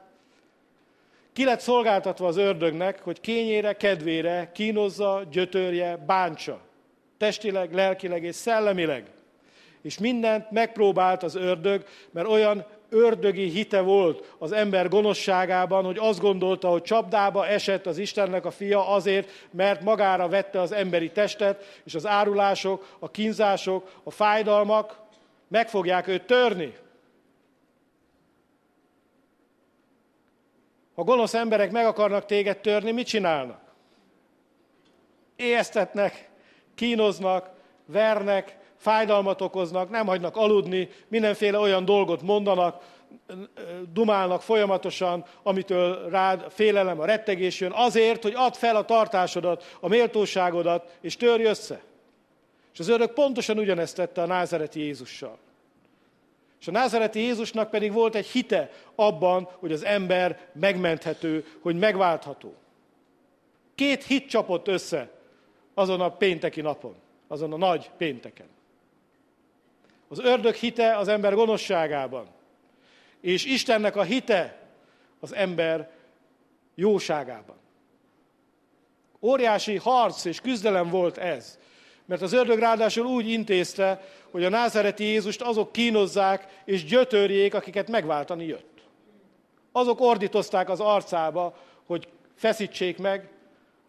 [1.34, 6.60] ki lett szolgáltatva az ördögnek, hogy kényére, kedvére kínozza, gyötörje, bántsa.
[7.17, 9.06] Testileg, lelkileg és szellemileg.
[9.82, 16.19] És mindent megpróbált az ördög, mert olyan ördögi hite volt az ember gonoszságában, hogy azt
[16.19, 21.82] gondolta, hogy csapdába esett az Istennek a fia azért, mert magára vette az emberi testet,
[21.84, 24.99] és az árulások, a kínzások, a fájdalmak
[25.47, 26.75] meg fogják őt törni.
[30.95, 33.62] Ha gonosz emberek meg akarnak téged törni, mit csinálnak?
[35.36, 36.30] Éjeztetnek,
[36.75, 37.49] kínoznak,
[37.86, 42.83] vernek, fájdalmat okoznak, nem hagynak aludni, mindenféle olyan dolgot mondanak,
[43.93, 49.87] dumálnak folyamatosan, amitől rád félelem, a rettegés jön, azért, hogy add fel a tartásodat, a
[49.87, 51.81] méltóságodat, és törj össze.
[52.73, 55.37] És az örök pontosan ugyanezt tette a názereti Jézussal.
[56.59, 62.53] És a názereti Jézusnak pedig volt egy hite abban, hogy az ember megmenthető, hogy megváltható.
[63.75, 65.09] Két hit csapott össze
[65.73, 66.95] azon a pénteki napon,
[67.27, 68.47] azon a nagy pénteken.
[70.10, 72.28] Az ördög hite az ember gonoszságában,
[73.22, 74.58] és Istennek a hite
[75.19, 75.89] az ember
[76.76, 77.58] jóságában.
[79.22, 81.60] Óriási harc és küzdelem volt ez.
[82.06, 87.89] Mert az ördög ráadásul úgy intézte, hogy a názereti Jézust azok kínozzák és gyötörjék, akiket
[87.89, 88.84] megváltani jött.
[89.72, 93.30] Azok ordítozták az arcába, hogy feszítsék meg,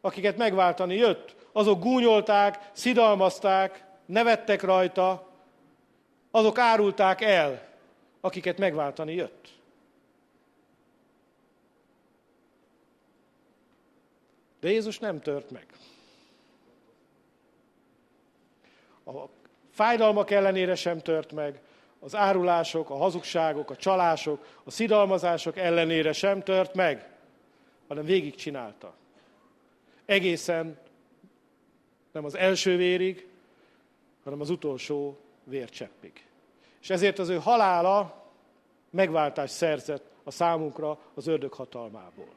[0.00, 1.34] akiket megváltani jött.
[1.52, 5.29] Azok gúnyolták, szidalmazták, nevettek rajta,
[6.30, 7.68] azok árulták el,
[8.20, 9.58] akiket megváltani jött.
[14.60, 15.66] De Jézus nem tört meg.
[19.04, 19.24] A
[19.70, 21.60] fájdalmak ellenére sem tört meg,
[21.98, 27.08] az árulások, a hazugságok, a csalások, a szidalmazások ellenére sem tört meg,
[27.88, 28.94] hanem végigcsinálta.
[30.04, 30.78] Egészen
[32.12, 33.28] nem az első vérig,
[34.24, 36.26] hanem az utolsó vércseppig.
[36.80, 38.24] És ezért az ő halála
[38.90, 42.32] megváltást szerzett a számunkra az ördög hatalmából.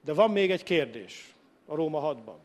[0.00, 1.34] De van még egy kérdés
[1.66, 2.36] a Róma 6-ban.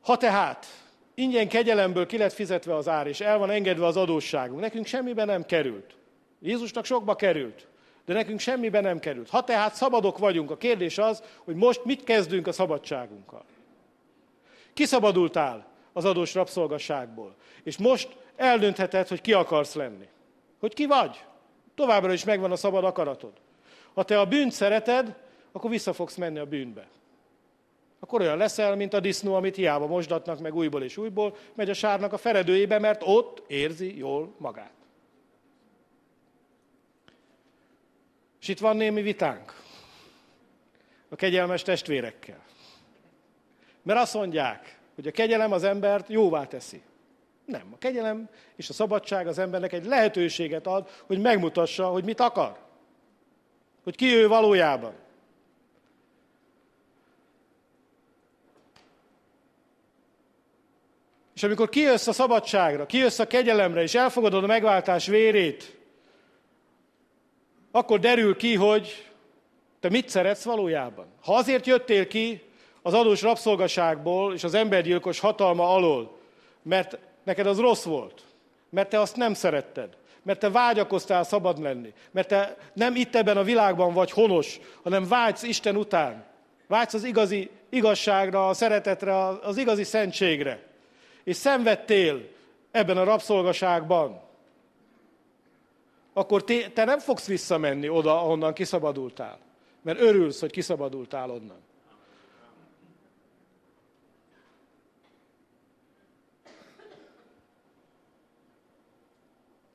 [0.00, 0.66] Ha tehát
[1.14, 5.24] ingyen kegyelemből ki lett fizetve az ár, és el van engedve az adósságunk, nekünk semmibe
[5.24, 5.96] nem került.
[6.40, 7.66] Jézusnak sokba került,
[8.04, 9.30] de nekünk semmibe nem került.
[9.30, 13.44] Ha tehát szabadok vagyunk, a kérdés az, hogy most mit kezdünk a szabadságunkkal.
[14.72, 15.66] Kiszabadultál
[15.96, 17.34] az adós rabszolgasságból.
[17.62, 20.08] És most eldöntheted, hogy ki akarsz lenni.
[20.60, 21.24] Hogy ki vagy.
[21.74, 23.32] Továbbra is megvan a szabad akaratod.
[23.94, 25.16] Ha te a bűnt szereted,
[25.52, 26.88] akkor vissza fogsz menni a bűnbe.
[28.00, 31.74] Akkor olyan leszel, mint a disznó, amit hiába mosdatnak meg újból és újból, megy a
[31.74, 34.72] sárnak a feredőjébe, mert ott érzi jól magát.
[38.40, 39.62] És itt van némi vitánk
[41.08, 42.42] a kegyelmes testvérekkel.
[43.82, 46.82] Mert azt mondják, hogy a kegyelem az embert jóvá teszi.
[47.44, 52.20] Nem, a kegyelem és a szabadság az embernek egy lehetőséget ad, hogy megmutassa, hogy mit
[52.20, 52.58] akar.
[53.82, 54.94] Hogy ki ő valójában.
[61.34, 65.78] És amikor kijössz a szabadságra, kijössz a kegyelemre, és elfogadod a megváltás vérét,
[67.70, 69.10] akkor derül ki, hogy
[69.80, 71.06] te mit szeretsz valójában.
[71.22, 72.42] Ha azért jöttél ki
[72.86, 76.16] az adós rabszolgaságból és az embergyilkos hatalma alól,
[76.62, 78.22] mert neked az rossz volt,
[78.70, 83.36] mert te azt nem szeretted, mert te vágyakoztál szabad lenni, mert te nem itt ebben
[83.36, 86.24] a világban vagy honos, hanem vágysz Isten után,
[86.66, 90.62] vágysz az igazi igazságra, a szeretetre, az igazi szentségre,
[91.24, 92.28] és szenvedtél
[92.70, 94.20] ebben a rabszolgaságban,
[96.12, 99.38] akkor te, nem fogsz visszamenni oda, ahonnan kiszabadultál,
[99.82, 101.62] mert örülsz, hogy kiszabadultál onnan.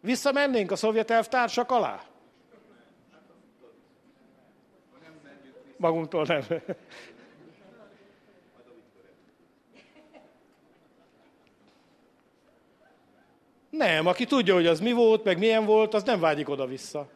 [0.09, 2.03] Visszamennénk a szovjet elvtársak alá?
[5.77, 6.43] Magunktól nem.
[13.69, 17.09] Nem, aki tudja, hogy az mi volt, meg milyen volt, az nem vágyik oda-vissza.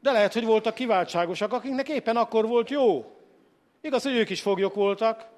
[0.00, 3.16] De lehet, hogy voltak kiváltságosak, akiknek éppen akkor volt jó.
[3.80, 5.34] Igaz, hogy ők is foglyok voltak,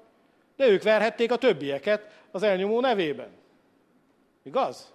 [0.59, 3.29] de ők verhették a többieket az elnyomó nevében.
[4.43, 4.93] Igaz?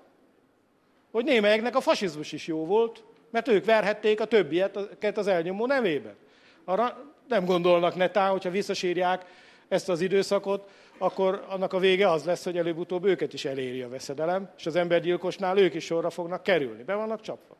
[1.11, 6.15] Hogy némelyeknek a fasizmus is jó volt, mert ők verhették a többieket az elnyomó nevében.
[6.65, 9.27] Arra nem gondolnak netán, hogyha visszasírják
[9.69, 13.89] ezt az időszakot, akkor annak a vége az lesz, hogy előbb-utóbb őket is eléri a
[13.89, 16.83] veszedelem, és az embergyilkosnál ők is sorra fognak kerülni.
[16.83, 17.57] Be vannak csapva.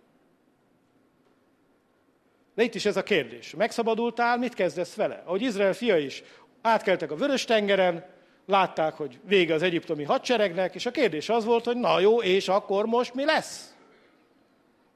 [2.55, 3.55] De itt is ez a kérdés.
[3.55, 5.23] Megszabadultál, mit kezdesz vele?
[5.25, 6.23] Ahogy Izrael fia is
[6.65, 8.05] átkeltek a Vörös-tengeren,
[8.47, 12.49] látták, hogy vége az egyiptomi hadseregnek, és a kérdés az volt, hogy na jó, és
[12.49, 13.75] akkor most mi lesz?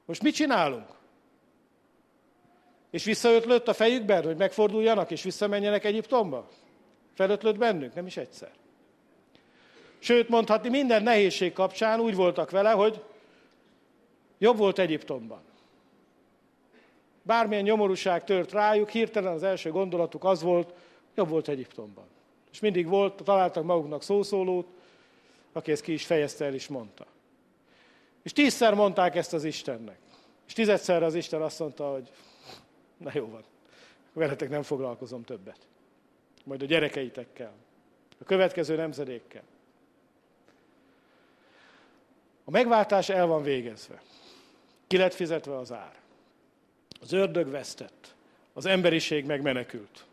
[0.05, 0.87] Most mit csinálunk?
[2.91, 6.49] És visszaötlött a fejükben, hogy megforduljanak és visszamenjenek Egyiptomba?
[7.13, 8.51] Felötlött bennük, nem is egyszer.
[9.99, 13.03] Sőt, mondhatni, minden nehézség kapcsán úgy voltak vele, hogy
[14.37, 15.41] jobb volt Egyiptomban.
[17.21, 20.73] Bármilyen nyomorúság tört rájuk, hirtelen az első gondolatuk az volt,
[21.19, 22.05] jobb volt Egyiptomban.
[22.51, 24.67] És mindig volt, találtak maguknak szószólót,
[25.51, 27.05] aki ezt ki is fejezte el is mondta.
[28.23, 29.99] És tízszer mondták ezt az Istennek.
[30.47, 32.11] És tizedszer az Isten azt mondta, hogy
[32.97, 33.43] na jó van,
[34.13, 35.67] veletek nem foglalkozom többet.
[36.43, 37.53] Majd a gyerekeitekkel,
[38.19, 39.43] a következő nemzedékkel.
[42.43, 44.01] A megváltás el van végezve.
[44.87, 45.95] Ki lett fizetve az ár.
[47.01, 48.15] Az ördög vesztett.
[48.53, 50.05] Az emberiség megmenekült.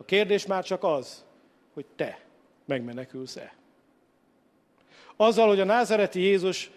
[0.00, 1.24] A kérdés már csak az,
[1.72, 2.20] hogy te
[2.64, 3.54] megmenekülsz-e.
[5.16, 6.70] Azzal, hogy a názereti Jézus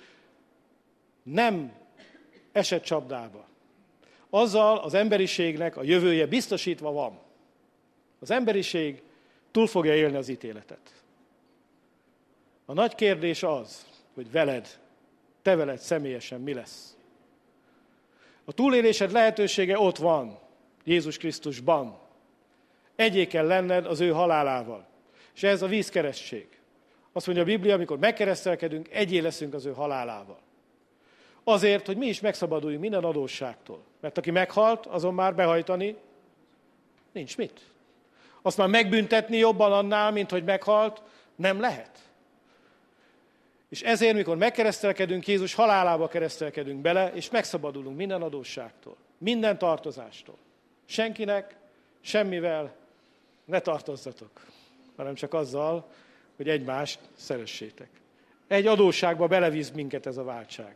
[1.24, 1.74] nem
[2.52, 3.46] esett csapdába.
[4.30, 7.20] Azzal az emberiségnek a jövője biztosítva van.
[8.20, 9.02] Az emberiség
[9.52, 11.04] túl fogja élni az ítéletet.
[12.66, 14.80] A nagy kérdés az, hogy veled,
[15.42, 16.98] te veled személyesen mi lesz.
[18.46, 20.40] A túlélésed lehetősége ott van,
[20.84, 22.03] Jézus Krisztusban.
[23.04, 24.86] Egyé lenned az ő halálával.
[25.36, 26.48] És ez a vízkeresztség.
[27.12, 30.39] Azt mondja a Biblia, amikor megkeresztelkedünk, egyé leszünk az ő halálával.
[31.44, 33.84] Azért, hogy mi is megszabaduljunk minden adósságtól.
[34.02, 35.96] Mert aki meghalt, azon már behajtani
[37.12, 37.62] nincs mit.
[38.42, 41.02] Azt már megbüntetni jobban annál, mint hogy meghalt,
[41.36, 42.00] nem lehet.
[43.70, 50.38] És ezért, mikor megkeresztelkedünk, Jézus halálába keresztelkedünk bele, és megszabadulunk minden adósságtól, minden tartozástól.
[50.86, 51.56] Senkinek,
[52.02, 52.82] semmivel
[53.54, 54.46] ne tartozzatok,
[54.96, 55.89] hanem csak azzal,
[56.36, 57.89] hogy egymást szeressétek.
[58.48, 60.76] Egy adósságba belevíz minket ez a váltság.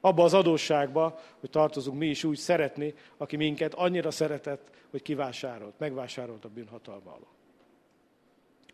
[0.00, 5.78] Abba az adósságba, hogy tartozunk mi is úgy szeretni, aki minket annyira szeretett, hogy kivásárolt,
[5.78, 7.32] megvásárolt a bűnhatalma alól.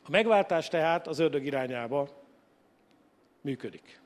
[0.04, 2.08] A megváltás tehát az ördög irányába
[3.40, 4.00] működik.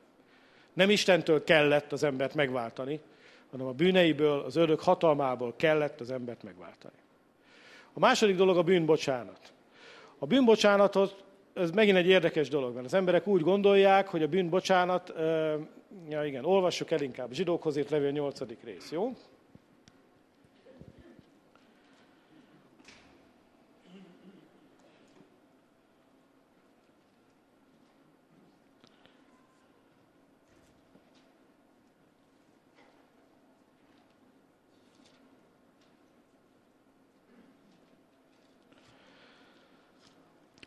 [0.72, 3.00] Nem Istentől kellett az embert megváltani,
[3.50, 6.99] hanem a bűneiből, az ördög hatalmából kellett az embert megváltani.
[7.92, 9.52] A második dolog a bűnbocsánat.
[10.18, 11.24] A bűnbocsánatot,
[11.54, 15.12] ez megint egy érdekes dolog, mert az emberek úgy gondolják, hogy a bűnbocsánat,
[16.08, 18.40] ja igen, olvassuk el inkább, zsidókhoz írt levél 8.
[18.64, 19.12] rész, jó?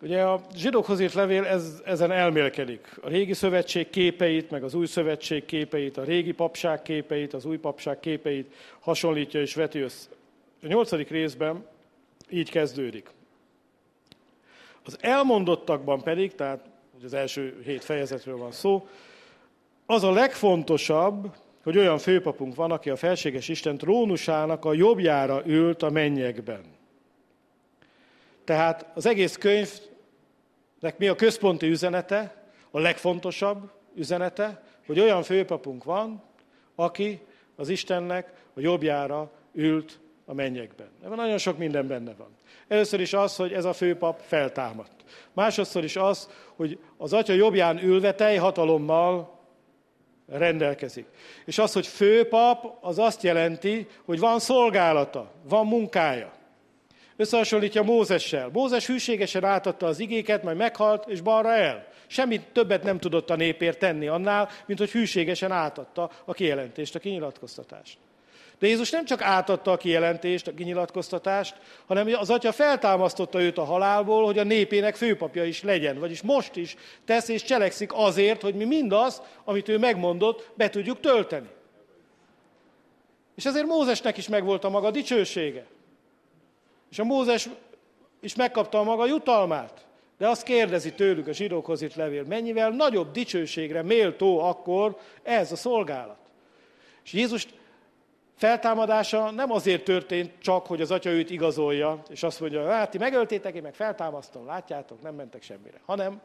[0.01, 2.99] Ugye a zsidókhoz írt levél ez, ezen elmélkedik.
[3.01, 7.57] A régi szövetség képeit, meg az új szövetség képeit, a régi papság képeit, az új
[7.57, 10.09] papság képeit hasonlítja és veti össze.
[10.61, 11.65] A nyolcadik részben
[12.29, 13.09] így kezdődik.
[14.83, 16.65] Az elmondottakban pedig, tehát
[17.03, 18.87] az első hét fejezetről van szó,
[19.85, 25.83] az a legfontosabb, hogy olyan főpapunk van, aki a felséges Isten trónusának a jobbjára ült
[25.83, 26.61] a mennyekben.
[28.43, 29.69] Tehát az egész könyv
[30.79, 36.23] nek mi a központi üzenete, a legfontosabb üzenete, hogy olyan főpapunk van,
[36.75, 37.21] aki
[37.55, 40.87] az Istennek a jobbjára ült a mennyekben.
[41.03, 42.27] Ebben nagyon sok minden benne van.
[42.67, 45.03] Először is az, hogy ez a főpap feltámadt.
[45.33, 49.39] Másodszor is az, hogy az atya jobbján ülve teljhatalommal
[50.27, 51.05] rendelkezik.
[51.45, 56.31] És az, hogy főpap, az azt jelenti, hogy van szolgálata, van munkája.
[57.15, 58.49] Összehasonlítja Mózessel.
[58.53, 61.87] Mózes hűségesen átadta az igéket, majd meghalt, és balra el.
[62.07, 66.99] Semmit többet nem tudott a népért tenni annál, mint hogy hűségesen átadta a kijelentést, a
[66.99, 67.97] kinyilatkoztatást.
[68.59, 71.55] De Jézus nem csak átadta a kijelentést, a kinyilatkoztatást,
[71.85, 75.99] hanem az atya feltámasztotta őt a halálból, hogy a népének főpapja is legyen.
[75.99, 80.99] Vagyis most is tesz és cselekszik azért, hogy mi mindazt, amit ő megmondott, be tudjuk
[80.99, 81.47] tölteni.
[83.35, 85.65] És ezért Mózesnek is megvolt a maga dicsősége.
[86.93, 87.49] És a Mózes
[88.19, 89.85] is megkapta a maga jutalmát.
[90.17, 95.55] De azt kérdezi tőlük a zsidókhoz itt levél, mennyivel nagyobb dicsőségre méltó akkor ez a
[95.55, 96.17] szolgálat.
[97.03, 97.47] És Jézus
[98.35, 102.97] feltámadása nem azért történt csak, hogy az atya őt igazolja, és azt mondja, hát ti
[102.97, 105.79] megöltétek, én meg feltámasztom, látjátok, nem mentek semmire.
[105.85, 106.21] Hanem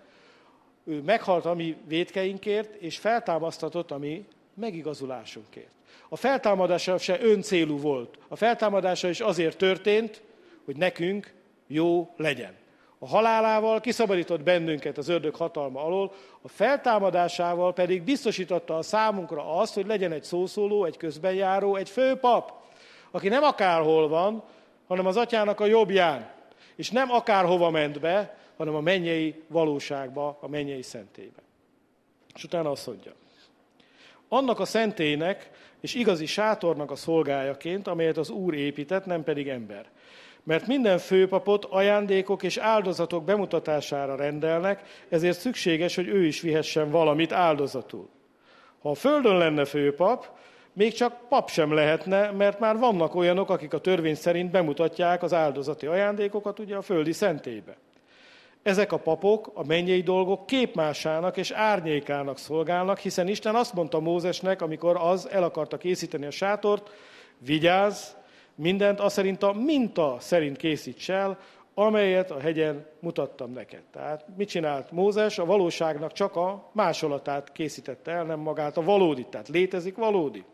[0.85, 5.71] ő meghalt a mi védkeinkért, és feltámasztatott a mi megigazulásunkért.
[6.09, 8.19] A feltámadása se öncélú volt.
[8.29, 10.27] A feltámadása is azért történt,
[10.69, 11.33] hogy nekünk
[11.67, 12.53] jó legyen.
[12.99, 16.13] A halálával kiszabadított bennünket az ördög hatalma alól,
[16.43, 22.53] a feltámadásával pedig biztosította a számunkra azt, hogy legyen egy szószóló, egy közbenjáró, egy főpap,
[23.11, 24.43] aki nem akárhol van,
[24.87, 26.31] hanem az atyának a jobbján.
[26.77, 31.43] És nem akárhova ment be, hanem a mennyei valóságba, a mennyei szentélybe.
[32.35, 33.13] És utána azt mondja,
[34.29, 35.51] annak a szentélynek
[35.81, 39.87] és igazi sátornak a szolgájaként, amelyet az Úr épített, nem pedig ember
[40.49, 47.33] mert minden főpapot ajándékok és áldozatok bemutatására rendelnek, ezért szükséges, hogy ő is vihessen valamit
[47.33, 48.09] áldozatul.
[48.83, 50.31] Ha a földön lenne főpap,
[50.73, 55.33] még csak pap sem lehetne, mert már vannak olyanok, akik a törvény szerint bemutatják az
[55.33, 57.77] áldozati ajándékokat ugye a földi szentélybe.
[58.63, 64.63] Ezek a papok a mennyei dolgok képmásának és árnyékának szolgálnak, hiszen Isten azt mondta Mózesnek,
[64.63, 66.91] amikor az el akarta készíteni a sátort,
[67.39, 68.17] vigyázz,
[68.59, 71.39] mindent azt szerint a minta szerint készíts el,
[71.75, 73.83] amelyet a hegyen mutattam neked.
[73.93, 75.39] Tehát mit csinált Mózes?
[75.39, 79.27] A valóságnak csak a másolatát készítette el, nem magát a valódi.
[79.31, 80.45] Tehát létezik valódi.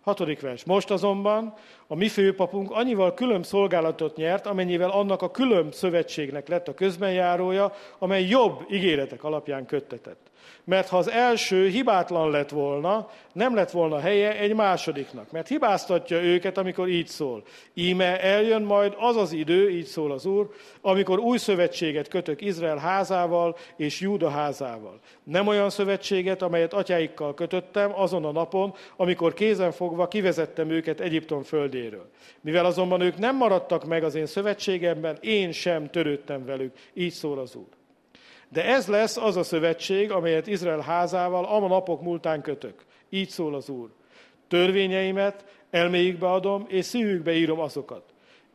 [0.00, 0.64] Hatodik vers.
[0.64, 1.54] Most azonban
[1.86, 7.72] a mi főpapunk annyival külön szolgálatot nyert, amennyivel annak a külön szövetségnek lett a közbenjárója,
[7.98, 10.27] amely jobb ígéretek alapján köttetett.
[10.64, 15.30] Mert ha az első hibátlan lett volna, nem lett volna helye egy másodiknak.
[15.30, 17.42] Mert hibáztatja őket, amikor így szól.
[17.74, 22.76] Íme eljön majd az az idő, így szól az Úr, amikor új szövetséget kötök Izrael
[22.76, 25.00] házával és Júda házával.
[25.24, 31.42] Nem olyan szövetséget, amelyet atyáikkal kötöttem azon a napon, amikor kézen fogva kivezettem őket Egyiptom
[31.42, 32.10] földéről.
[32.40, 37.38] Mivel azonban ők nem maradtak meg az én szövetségemben, én sem törődtem velük, így szól
[37.38, 37.77] az Úr.
[38.48, 42.84] De ez lesz az a szövetség, amelyet Izrael házával a napok múltán kötök.
[43.08, 43.88] Így szól az Úr.
[44.48, 48.02] Törvényeimet elméjükbe adom, és szívükbe írom azokat.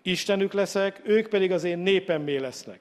[0.02, 2.80] Istenük leszek, ők pedig az én népemmé lesznek.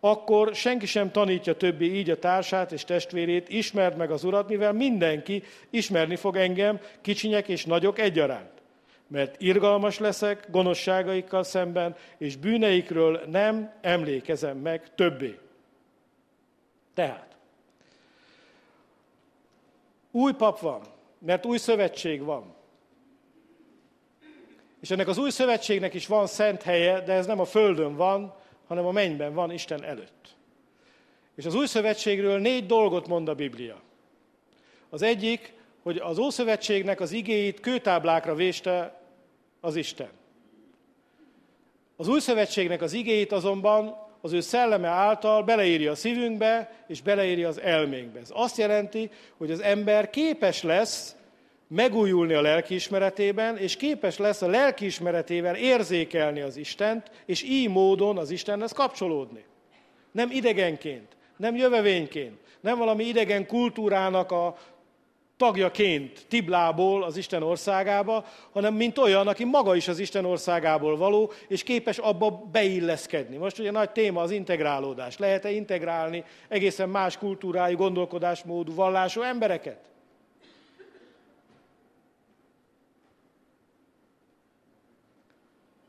[0.00, 4.72] Akkor senki sem tanítja többé így a társát és testvérét, ismerd meg az Urat, mivel
[4.72, 8.50] mindenki ismerni fog engem, kicsinyek és nagyok egyaránt.
[9.08, 15.38] Mert irgalmas leszek gonoszságaikkal szemben, és bűneikről nem emlékezem meg többé.
[16.96, 17.36] Tehát,
[20.10, 20.82] új pap van,
[21.18, 22.54] mert új szövetség van.
[24.80, 28.34] És ennek az új szövetségnek is van szent helye, de ez nem a földön van,
[28.66, 30.36] hanem a mennyben van Isten előtt.
[31.34, 33.80] És az új szövetségről négy dolgot mond a Biblia.
[34.90, 39.00] Az egyik, hogy az Ószövetségnek az igéit kőtáblákra véste
[39.60, 40.10] az Isten.
[41.96, 47.48] Az új szövetségnek az igéit azonban az ő szelleme által beleírja a szívünkbe, és beleírja
[47.48, 48.20] az elménkbe.
[48.20, 51.16] Ez azt jelenti, hogy az ember képes lesz
[51.68, 58.30] megújulni a lelkiismeretében, és képes lesz a lelkiismeretével érzékelni az Istent, és így módon az
[58.30, 59.44] Istenhez kapcsolódni.
[60.12, 64.56] Nem idegenként, nem jövevényként, nem valami idegen kultúrának a
[65.36, 71.32] tagjaként Tiblából az Isten országába, hanem mint olyan, aki maga is az Isten országából való,
[71.48, 73.36] és képes abba beilleszkedni.
[73.36, 75.18] Most ugye nagy téma az integrálódás.
[75.18, 79.95] Lehet-e integrálni egészen más kultúrájú, gondolkodásmódú, vallású embereket?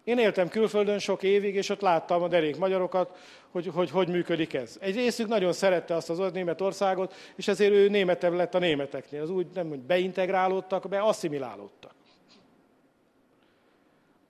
[0.07, 3.17] Én éltem külföldön sok évig, és ott láttam a derék magyarokat,
[3.51, 4.77] hogy, hogy hogy működik ez.
[4.79, 9.21] Egy részük nagyon szerette azt az Németországot, és ezért ő németebb lett a németeknél.
[9.21, 11.93] Az úgy nem, hogy beintegrálódtak, be asszimilálódtak.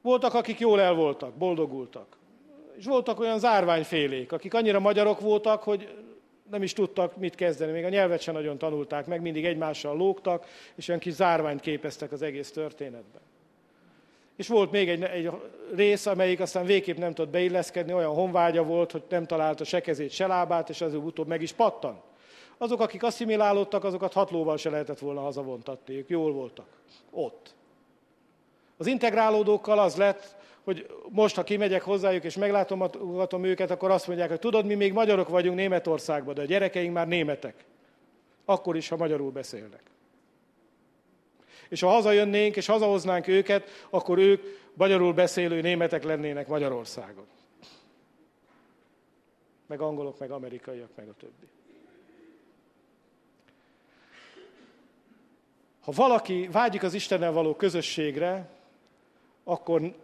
[0.01, 2.17] Voltak, akik jól el voltak, boldogultak.
[2.77, 5.95] És voltak olyan zárványfélék, akik annyira magyarok voltak, hogy
[6.49, 10.45] nem is tudtak mit kezdeni, még a nyelvet sem nagyon tanulták meg, mindig egymással lógtak,
[10.75, 13.21] és olyan kis zárványt képeztek az egész történetben.
[14.37, 15.31] És volt még egy, egy
[15.75, 20.11] rész, amelyik aztán végképp nem tudott beilleszkedni, olyan honvágya volt, hogy nem találta se kezét,
[20.11, 22.01] se lábát, és az utóbb meg is pattan.
[22.57, 26.67] Azok, akik asszimilálódtak, azokat hat lóval se lehetett volna hazavontatni, ők jól voltak.
[27.11, 27.55] Ott.
[28.77, 34.29] Az integrálódókkal az lett, hogy most, ha kimegyek hozzájuk és meglátogatom őket, akkor azt mondják,
[34.29, 37.65] hogy tudod, mi még magyarok vagyunk Németországban, de a gyerekeink már németek.
[38.45, 39.83] Akkor is, ha magyarul beszélnek.
[41.69, 44.43] És ha hazajönnénk és hazahoznánk őket, akkor ők
[44.73, 47.25] magyarul beszélő németek lennének Magyarországon.
[49.67, 51.47] Meg angolok, meg amerikaiak, meg a többi.
[55.81, 58.49] Ha valaki vágyik az Istennel való közösségre,
[59.43, 59.95] akkor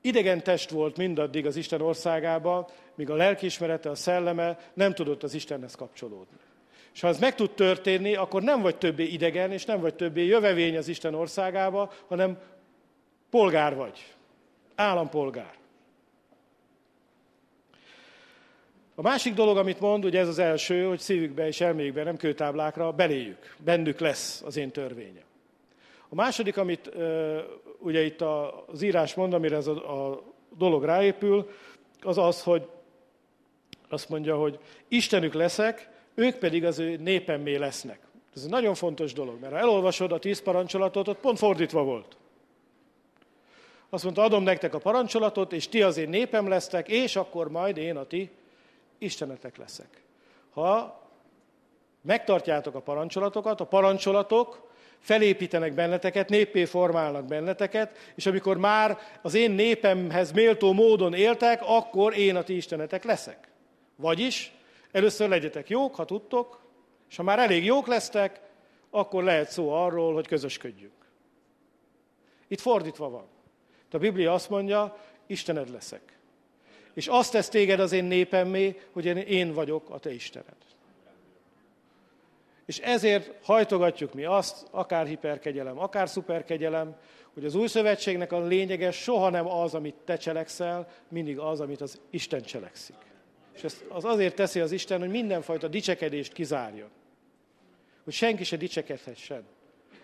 [0.00, 5.34] idegen test volt mindaddig az Isten országába, míg a lelkiismerete, a szelleme nem tudott az
[5.34, 6.36] Istenhez kapcsolódni.
[6.96, 10.24] És ha ez meg tud történni, akkor nem vagy többé idegen, és nem vagy többé
[10.24, 12.38] jövevény az Isten országába, hanem
[13.30, 14.14] polgár vagy,
[14.74, 15.54] állampolgár.
[18.94, 22.92] A másik dolog, amit mond, ugye ez az első, hogy szívükbe és elméjükbe, nem kőtáblákra,
[22.92, 25.24] beléjük, bennük lesz az én törvényem.
[26.08, 26.90] A második, amit
[27.78, 28.20] ugye itt
[28.66, 30.22] az írás mond, amire ez a
[30.56, 31.50] dolog ráépül,
[32.00, 32.68] az az, hogy
[33.88, 37.98] azt mondja, hogy Istenük leszek, ők pedig az ő népemmé lesznek.
[38.34, 42.16] Ez egy nagyon fontos dolog, mert ha elolvasod a tíz parancsolatot, ott pont fordítva volt.
[43.90, 47.76] Azt mondta, adom nektek a parancsolatot, és ti az én népem lesztek, és akkor majd
[47.76, 48.30] én a ti
[48.98, 50.02] istenetek leszek.
[50.50, 51.00] Ha
[52.02, 59.50] megtartjátok a parancsolatokat, a parancsolatok felépítenek benneteket, néppé formálnak benneteket, és amikor már az én
[59.50, 63.48] népemhez méltó módon éltek, akkor én a ti istenetek leszek.
[63.96, 64.52] Vagyis
[64.96, 66.60] először legyetek jók, ha tudtok,
[67.10, 68.40] és ha már elég jók lesztek,
[68.90, 70.92] akkor lehet szó arról, hogy közösködjünk.
[72.48, 73.26] Itt fordítva van.
[73.90, 76.18] A Biblia azt mondja, Istened leszek.
[76.94, 80.56] És azt tesz téged az én népemmé, hogy én vagyok a te Istened.
[82.66, 86.96] És ezért hajtogatjuk mi azt, akár hiperkegyelem, akár szuperkegyelem,
[87.34, 91.80] hogy az új szövetségnek a lényege soha nem az, amit te cselekszel, mindig az, amit
[91.80, 93.05] az Isten cselekszik.
[93.56, 96.88] És ezt az azért teszi az Isten, hogy mindenfajta dicsekedést kizárjon.
[98.04, 99.44] Hogy senki se dicsekedhessen.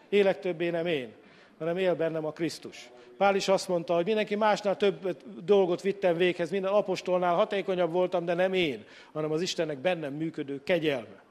[0.09, 1.13] Élek többé nem én,
[1.59, 2.91] hanem él bennem a Krisztus.
[3.17, 8.25] Pál is azt mondta, hogy mindenki másnál több dolgot vittem véghez, minden apostolnál hatékonyabb voltam,
[8.25, 11.23] de nem én, hanem az Istennek bennem működő kegyelme.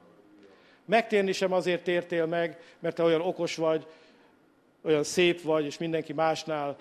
[0.84, 3.86] Megtérni sem azért tértél meg, mert te olyan okos vagy,
[4.84, 6.76] olyan szép vagy, és mindenki másnál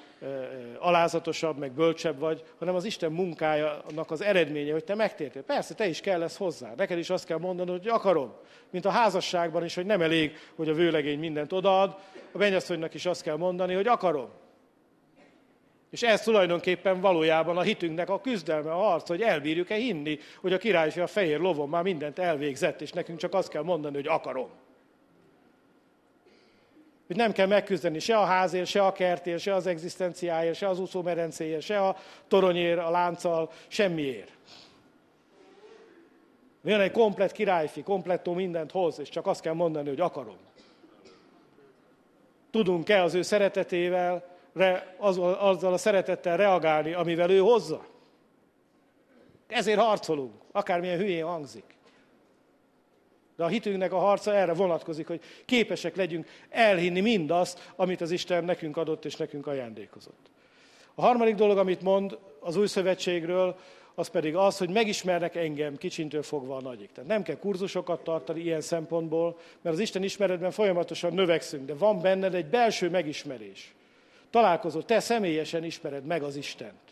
[0.79, 5.43] alázatosabb, meg bölcsebb vagy, hanem az Isten munkájának az eredménye, hogy te megtértél.
[5.43, 6.73] Persze, te is kell lesz hozzá.
[6.75, 8.33] Neked is azt kell mondanod, hogy akarom.
[8.69, 11.95] Mint a házasságban is, hogy nem elég, hogy a vőlegény mindent odaad,
[12.31, 14.29] a mennyasszonynak is azt kell mondani, hogy akarom.
[15.89, 20.57] És ez tulajdonképpen valójában a hitünknek a küzdelme, a harc, hogy elbírjuk-e hinni, hogy a
[20.57, 24.49] királyfi a fehér lovon már mindent elvégzett, és nekünk csak azt kell mondani, hogy akarom.
[27.11, 30.79] Hogy nem kell megküzdeni se a házért, se a kertért, se az egzisztenciáért, se az
[30.79, 31.95] úszómerencéért, se a
[32.27, 34.31] toronyért, a lánccal, semmiért.
[36.63, 40.37] Jön egy komplet királyfi, komplettó mindent hoz, és csak azt kell mondani, hogy akarom.
[42.51, 47.85] Tudunk-e az ő szeretetével re, azzal a szeretettel reagálni, amivel ő hozza.
[49.47, 51.75] Ezért harcolunk, akármilyen hülyén hangzik.
[53.41, 58.43] De a hitünknek a harca erre vonatkozik, hogy képesek legyünk elhinni mindazt, amit az Isten
[58.43, 60.29] nekünk adott és nekünk ajándékozott.
[60.95, 63.55] A harmadik dolog, amit mond az új szövetségről,
[63.95, 66.91] az pedig az, hogy megismernek engem kicsintől fogva a nagyik.
[66.91, 72.01] Tehát nem kell kurzusokat tartani ilyen szempontból, mert az Isten ismeretben folyamatosan növekszünk, de van
[72.01, 73.73] benned egy belső megismerés
[74.29, 76.90] találkozol, te személyesen ismered meg az Istent.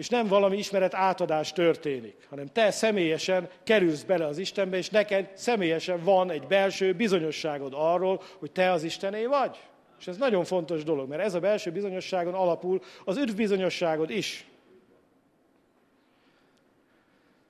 [0.00, 5.30] És nem valami ismeret átadás történik, hanem te személyesen kerülsz bele az Istenbe, és neked
[5.34, 9.58] személyesen van egy belső bizonyosságod arról, hogy te az Istené vagy.
[9.98, 14.46] És ez nagyon fontos dolog, mert ez a belső bizonyosságon alapul az üdv bizonyosságod is.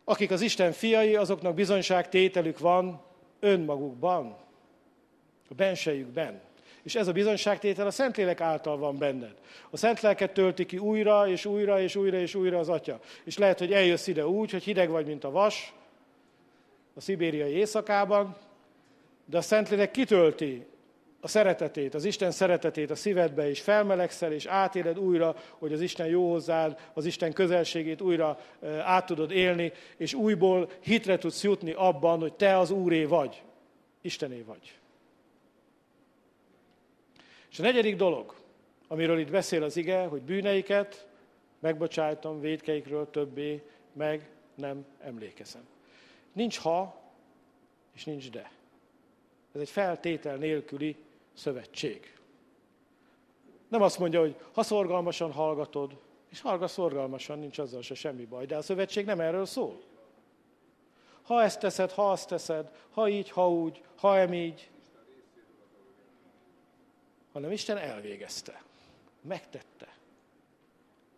[0.05, 3.03] Akik az Isten fiai, azoknak bizonyságtételük van
[3.41, 4.37] önmagukban,
[5.49, 6.41] a bensejükben.
[6.83, 9.35] És ez a bizonyságtétel a Szentlélek által van benned.
[9.71, 13.01] A Szent Lelket tölti ki újra, és újra, és újra, és újra az Atya.
[13.25, 15.75] És lehet, hogy eljössz ide úgy, hogy hideg vagy, mint a vas,
[16.95, 18.37] a szibériai éjszakában,
[19.25, 20.67] de a Szentlélek kitölti
[21.21, 26.07] a szeretetét, az Isten szeretetét a szívedbe, és felmelegszel, és átéled újra, hogy az Isten
[26.07, 28.39] jó hozzád, az Isten közelségét újra
[28.85, 33.43] át tudod élni, és újból hitre tudsz jutni abban, hogy te az Úré vagy,
[34.01, 34.80] Istené vagy.
[37.51, 38.35] És a negyedik dolog,
[38.89, 41.07] amiről itt beszél az ige, hogy bűneiket
[41.59, 45.67] megbocsájtom védkeikről többé, meg nem emlékezem.
[46.33, 47.01] Nincs ha,
[47.95, 48.51] és nincs de.
[49.55, 50.97] Ez egy feltétel nélküli
[51.35, 52.19] szövetség.
[53.69, 55.99] Nem azt mondja, hogy ha szorgalmasan hallgatod,
[56.29, 59.81] és hallgass szorgalmasan, nincs azzal se semmi baj, de a szövetség nem erről szól.
[61.23, 64.33] Ha ezt teszed, ha azt teszed, ha így, ha úgy, ha em
[67.33, 68.63] hanem Isten elvégezte,
[69.21, 69.89] megtette,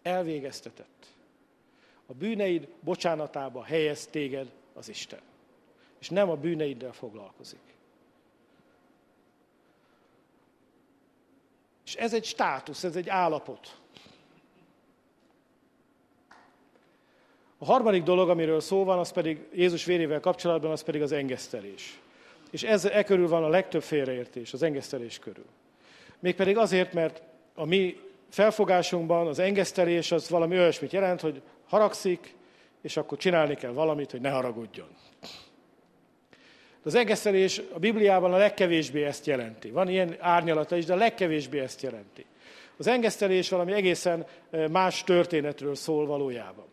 [0.03, 1.07] elvégeztetett.
[2.07, 5.21] A bűneid bocsánatába helyez téged az Isten,
[5.99, 7.61] és nem a bűneiddel foglalkozik.
[11.87, 13.81] És ez egy státusz, ez egy állapot.
[17.59, 22.01] A harmadik dolog, amiről szó van, az pedig Jézus vérével kapcsolatban, az pedig az engesztelés.
[22.51, 25.47] És ez, e körül van a legtöbb félreértés, az engesztelés körül.
[26.23, 27.23] Mégpedig azért, mert
[27.55, 27.97] a mi
[28.31, 32.35] felfogásunkban az engesztelés az valami olyasmit jelent, hogy haragszik,
[32.83, 34.89] és akkor csinálni kell valamit, hogy ne haragudjon.
[36.83, 39.71] De az engesztelés a Bibliában a legkevésbé ezt jelenti.
[39.71, 42.27] Van ilyen árnyalata is, de a legkevésbé ezt jelenti.
[42.77, 44.27] Az engesztelés valami egészen
[44.71, 46.67] más történetről szól valójában.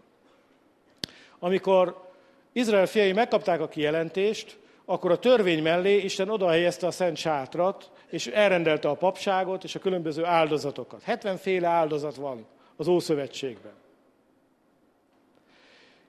[1.39, 2.10] Amikor
[2.52, 7.91] Izrael fiai megkapták a kijelentést, akkor a törvény mellé Isten oda helyezte a szent sátrat,
[8.10, 11.03] és elrendelte a papságot és a különböző áldozatokat.
[11.03, 12.45] 70 féle áldozat van
[12.76, 13.74] az Ószövetségben.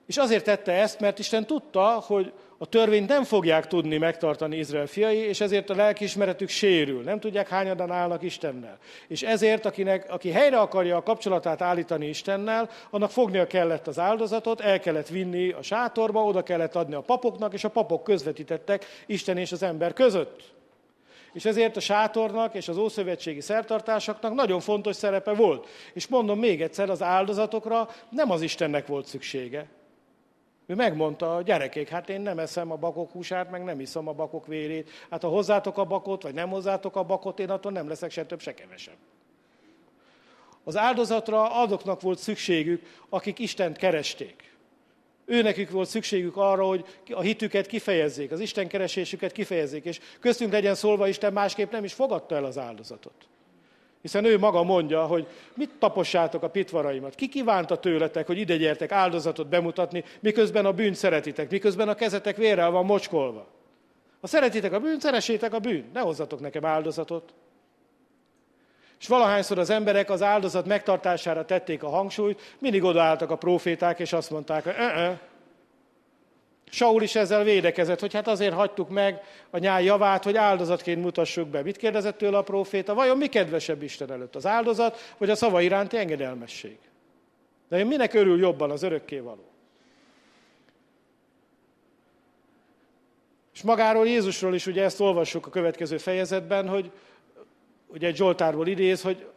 [0.05, 4.85] És azért tette ezt, mert Isten tudta, hogy a törvényt nem fogják tudni megtartani Izrael
[4.85, 7.01] fiai, és ezért a lelkiismeretük sérül.
[7.03, 8.77] Nem tudják, hányadan állnak Istennel.
[9.07, 14.61] És ezért, akinek, aki helyre akarja a kapcsolatát állítani Istennel, annak fognia kellett az áldozatot,
[14.61, 19.37] el kellett vinni a sátorba, oda kellett adni a papoknak, és a papok közvetítettek Isten
[19.37, 20.53] és az ember között.
[21.33, 25.67] És ezért a sátornak és az ószövetségi szertartásoknak nagyon fontos szerepe volt.
[25.93, 29.67] És mondom még egyszer, az áldozatokra nem az Istennek volt szüksége,
[30.71, 34.13] ő megmondta, a gyerekek, hát én nem eszem a bakok húsát, meg nem iszom a
[34.13, 34.89] bakok vérét.
[35.09, 38.25] Hát ha hozzátok a bakot, vagy nem hozzátok a bakot, én attól nem leszek se
[38.25, 38.97] több, se kevesebb.
[40.63, 44.50] Az áldozatra azoknak volt szükségük, akik Istent keresték.
[45.31, 50.75] Őnekük volt szükségük arra, hogy a hitüket kifejezzék, az Isten keresésüket kifejezzék, és köztünk legyen
[50.75, 53.13] szólva, Isten másképp nem is fogadta el az áldozatot.
[54.01, 57.15] Hiszen ő maga mondja, hogy mit tapossátok a pitvaraimat.
[57.15, 62.37] Ki kívánta tőletek, hogy ide gyertek áldozatot bemutatni, miközben a bűnt szeretitek, miközben a kezetek
[62.37, 63.47] vérrel van mocskolva.
[64.21, 65.93] Ha szeretitek a bűnt, szeressétek a bűnt.
[65.93, 67.33] Ne hozzatok nekem áldozatot.
[69.01, 74.13] És valahányszor az emberek az áldozat megtartására tették a hangsúlyt, mindig odaálltak a proféták, és
[74.13, 75.17] azt mondták, hogy
[76.69, 81.47] Saul is ezzel védekezett, hogy hát azért hagytuk meg a nyáj javát, hogy áldozatként mutassuk
[81.47, 81.61] be.
[81.61, 82.93] Mit kérdezett tőle a próféta?
[82.93, 84.35] Vajon mi kedvesebb Isten előtt?
[84.35, 86.77] Az áldozat, vagy a szava iránti engedelmesség?
[87.69, 89.45] De én minek örül jobban az örökké való?
[93.53, 96.91] És magáról Jézusról is ugye ezt olvassuk a következő fejezetben, hogy
[97.93, 99.27] ugye Zsoltárból idéz, hogy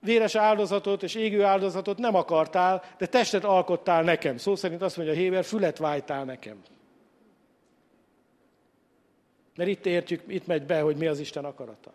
[0.00, 4.36] véres áldozatot és égő áldozatot nem akartál, de testet alkottál nekem.
[4.36, 6.62] Szó szerint azt mondja Héber, fület vájtál nekem.
[9.56, 11.92] Mert itt értjük, itt megy be, hogy mi az Isten akarata.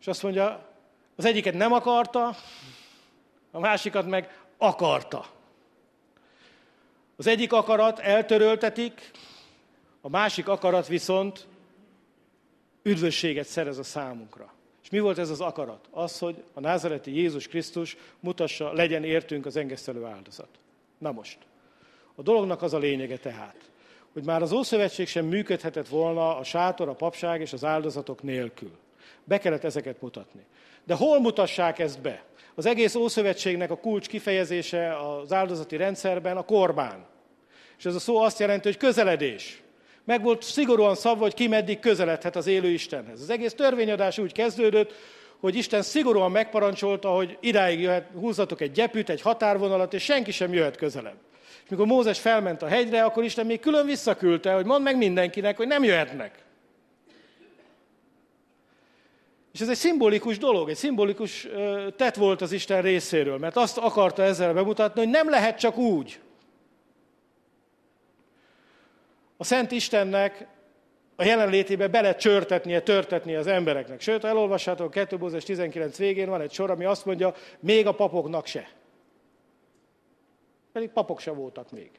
[0.00, 0.66] És azt mondja,
[1.16, 2.36] az egyiket nem akarta,
[3.50, 5.26] a másikat meg akarta.
[7.16, 9.10] Az egyik akarat eltöröltetik,
[10.00, 11.46] a másik akarat viszont
[12.84, 14.52] üdvösséget szerez a számunkra.
[14.82, 15.88] És mi volt ez az akarat?
[15.90, 20.48] Az, hogy a názareti Jézus Krisztus mutassa, legyen értünk az engesztelő áldozat.
[20.98, 21.38] Na most,
[22.14, 23.70] a dolognak az a lényege tehát,
[24.12, 28.70] hogy már az Ószövetség sem működhetett volna a sátor, a papság és az áldozatok nélkül.
[29.24, 30.44] Be kellett ezeket mutatni.
[30.84, 32.24] De hol mutassák ezt be?
[32.54, 37.06] Az egész Ószövetségnek a kulcs kifejezése az áldozati rendszerben a korbán.
[37.78, 39.62] És ez a szó azt jelenti, hogy közeledés.
[40.04, 43.20] Meg volt szigorúan szabva, hogy ki meddig közeledhet az élő Istenhez.
[43.20, 44.92] Az egész törvényadás úgy kezdődött,
[45.40, 50.52] hogy Isten szigorúan megparancsolta, hogy idáig jöhet, húzzatok egy gyepűt, egy határvonalat, és senki sem
[50.52, 51.16] jöhet közelebb.
[51.64, 55.56] És mikor Mózes felment a hegyre, akkor Isten még külön visszaküldte, hogy mondd meg mindenkinek,
[55.56, 56.42] hogy nem jöhetnek.
[59.52, 61.48] És ez egy szimbolikus dolog, egy szimbolikus
[61.96, 66.20] tett volt az Isten részéről, mert azt akarta ezzel bemutatni, hogy nem lehet csak úgy.
[69.36, 70.46] A Szent Istennek
[71.16, 74.00] a jelenlétébe bele csörtetnie, törtetnie az embereknek.
[74.00, 77.86] Sőt, ha elolvassátok a 2 Mózes 19 végén van egy sor, ami azt mondja, még
[77.86, 78.68] a papoknak se.
[80.72, 81.90] Pedig papok se voltak még.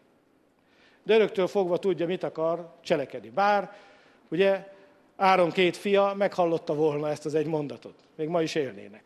[1.04, 3.30] De öröktől fogva tudja, mit akar cselekedni.
[3.30, 3.76] Bár,
[4.30, 4.74] ugye,
[5.16, 7.96] Áron két fia meghallotta volna ezt az egy mondatot.
[8.16, 9.04] Még ma is élnének.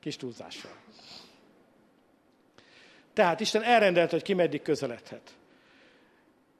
[0.00, 0.70] Kis túlzással.
[3.18, 5.22] Tehát Isten elrendelt, hogy ki meddig közeledhet.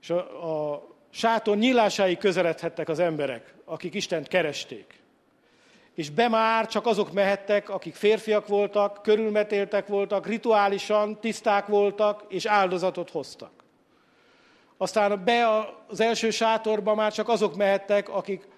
[0.03, 5.01] És a, a sátor nyílásáig közeledhettek az emberek, akik Istent keresték.
[5.95, 12.47] És be már csak azok mehettek, akik férfiak voltak, körülmetéltek voltak, rituálisan tiszták voltak, és
[12.47, 13.53] áldozatot hoztak.
[14.77, 15.49] Aztán be
[15.89, 18.49] az első sátorba már csak azok mehettek, akik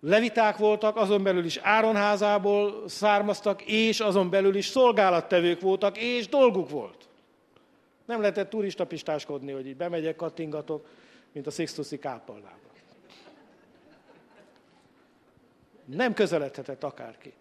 [0.00, 6.70] leviták voltak, azon belül is áronházából származtak, és azon belül is szolgálattevők voltak, és dolguk
[6.70, 7.08] volt.
[8.10, 10.86] Nem lehetett turistapistáskodni, hogy így bemegyek, kattingatok,
[11.32, 12.56] mint a Sixtusi kápolnába.
[15.84, 17.32] Nem közeledhetett akárki.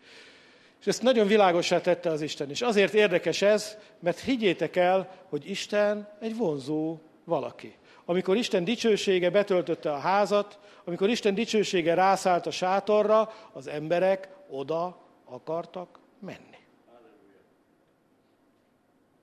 [0.80, 2.62] És ezt nagyon világosá tette az Isten is.
[2.62, 7.76] Azért érdekes ez, mert higgyétek el, hogy Isten egy vonzó valaki.
[8.06, 14.98] Amikor Isten dicsősége betöltötte a házat, amikor Isten dicsősége rászállt a sátorra, az emberek oda
[15.26, 16.58] akartak menni.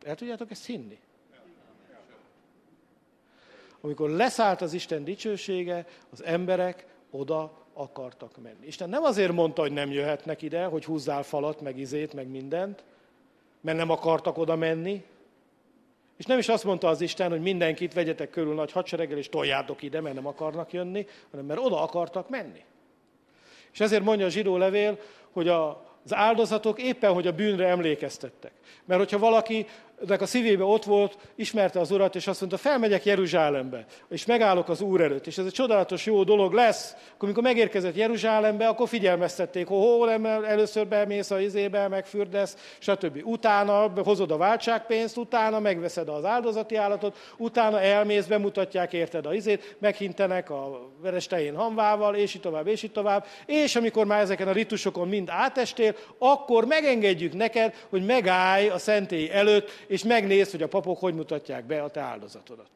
[0.04, 0.98] El tudjátok ezt hinni?
[3.86, 8.66] Amikor leszállt az Isten dicsősége, az emberek oda akartak menni.
[8.66, 12.84] Isten nem azért mondta, hogy nem jöhetnek ide, hogy húzzál falat, meg izét, meg mindent,
[13.60, 15.04] mert nem akartak oda menni,
[16.16, 19.82] és nem is azt mondta az Isten, hogy mindenkit vegyetek körül nagy hadsereggel, és toljátok
[19.82, 22.64] ide, mert nem akarnak jönni, hanem mert oda akartak menni.
[23.72, 24.98] És ezért mondja a zsidó levél,
[25.30, 28.52] hogy a, az áldozatok éppen, hogy a bűnre emlékeztettek.
[28.84, 29.66] Mert hogyha valaki
[30.06, 34.68] nek a szívébe ott volt, ismerte az Urat, és azt mondta, felmegyek Jeruzsálembe, és megállok
[34.68, 36.92] az Úr előtt, és ez egy csodálatos jó dolog lesz.
[36.92, 40.10] Akkor, amikor megérkezett Jeruzsálembe, akkor figyelmeztették, hogy hol
[40.44, 43.20] először bemész a izébe, megfürdesz, stb.
[43.24, 49.76] Utána hozod a váltságpénzt, utána megveszed az áldozati állatot, utána elmész, bemutatják érted a izét,
[49.78, 53.26] meghintenek a verestején hamvával, és így tovább, és így tovább.
[53.46, 59.30] És amikor már ezeken a ritusokon mind átestél, akkor megengedjük neked, hogy megállj a szentély
[59.30, 62.70] előtt, és megnézd, hogy a papok hogy mutatják be a te áldozatodat.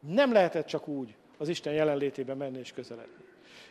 [0.00, 3.24] Nem lehetett csak úgy az Isten jelenlétében menni és közeledni.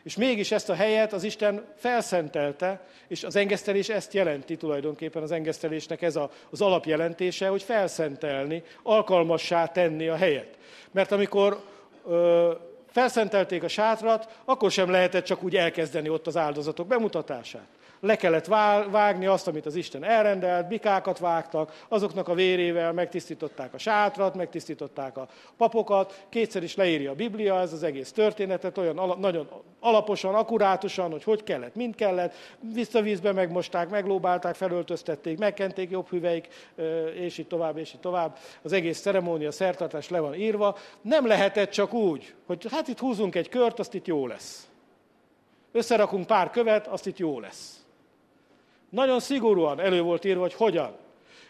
[0.03, 5.31] És mégis ezt a helyet az Isten felszentelte, és az engesztelés ezt jelenti tulajdonképpen az
[5.31, 10.57] engesztelésnek ez a, az alapjelentése, hogy felszentelni, alkalmassá tenni a helyet.
[10.91, 11.63] Mert amikor
[12.07, 12.51] ö,
[12.87, 17.67] felszentelték a sátrat, akkor sem lehetett csak úgy elkezdeni ott az áldozatok bemutatását
[18.05, 18.45] le kellett
[18.91, 25.17] vágni azt, amit az Isten elrendelt, bikákat vágtak, azoknak a vérével megtisztították a sátrat, megtisztították
[25.17, 25.27] a
[25.57, 29.49] papokat, kétszer is leírja a Biblia ez az egész történetet, olyan ala, nagyon
[29.79, 32.33] alaposan, akkurátusan, hogy hogy kellett, mind kellett,
[32.73, 36.47] visszavízbe megmosták, meglóbálták, felöltöztették, megkenték jobb hüveik,
[37.13, 38.37] és így tovább, és így tovább.
[38.61, 40.77] Az egész ceremónia, szertartás le van írva.
[41.01, 44.67] Nem lehetett csak úgy, hogy hát itt húzunk egy kört, azt itt jó lesz.
[45.71, 47.84] Összerakunk pár követ, azt itt jó lesz.
[48.95, 50.95] Nagyon szigorúan elő volt írva, hogy hogyan.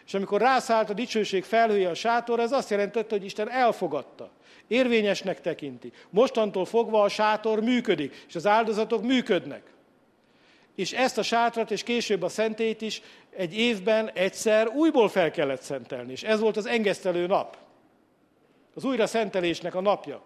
[0.06, 4.30] És amikor rászállt a dicsőség felhője a sátor, ez azt jelentette, hogy Isten elfogadta.
[4.66, 5.92] Érvényesnek tekinti.
[6.10, 9.62] Mostantól fogva a sátor működik, és az áldozatok működnek.
[10.74, 13.02] És ezt a sátrat, és később a szentét is
[13.36, 16.12] egy évben egyszer újból fel kellett szentelni.
[16.12, 17.56] És ez volt az engesztelő nap.
[18.74, 20.22] Az újra szentelésnek a napja.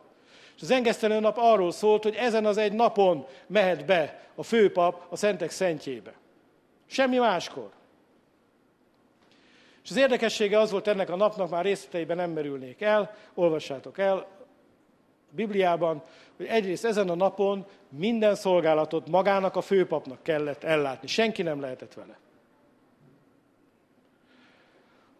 [0.56, 5.06] És az engesztelő nap arról szólt, hogy ezen az egy napon mehet be a főpap
[5.08, 6.19] a szentek szentjébe.
[6.90, 7.70] Semmi máskor.
[9.84, 14.16] És az érdekessége az volt ennek a napnak, már részleteiben nem merülnék el, olvassátok el
[14.16, 14.26] a
[15.30, 16.02] Bibliában,
[16.36, 21.08] hogy egyrészt ezen a napon minden szolgálatot magának a főpapnak kellett ellátni.
[21.08, 22.18] Senki nem lehetett vele.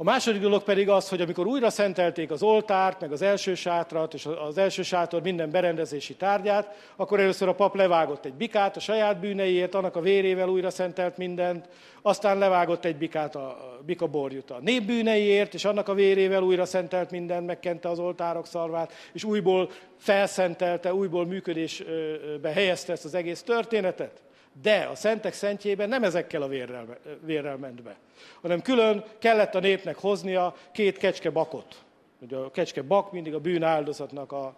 [0.01, 4.15] A második dolog pedig az, hogy amikor újra szentelték az oltárt, meg az első sátrat,
[4.15, 8.81] és az első sátor minden berendezési tárgyát, akkor először a pap levágott egy bikát a
[8.81, 11.69] saját bűneiért, annak a vérével újra szentelt mindent,
[12.03, 17.11] aztán levágott egy bikát a bikaborjut a nép bűneiért, és annak a vérével újra szentelt
[17.11, 24.23] mindent, megkente az oltárok szarvát, és újból felszentelte, újból működésbe helyezte ezt az egész történetet.
[24.63, 27.97] De a szentek szentjében nem ezekkel a vérrel, vérrel ment be,
[28.41, 31.83] hanem külön kellett a népnek hoznia két kecske bakot.
[32.19, 34.55] Ugye a kecske bak mindig a bűn áldozatnak a,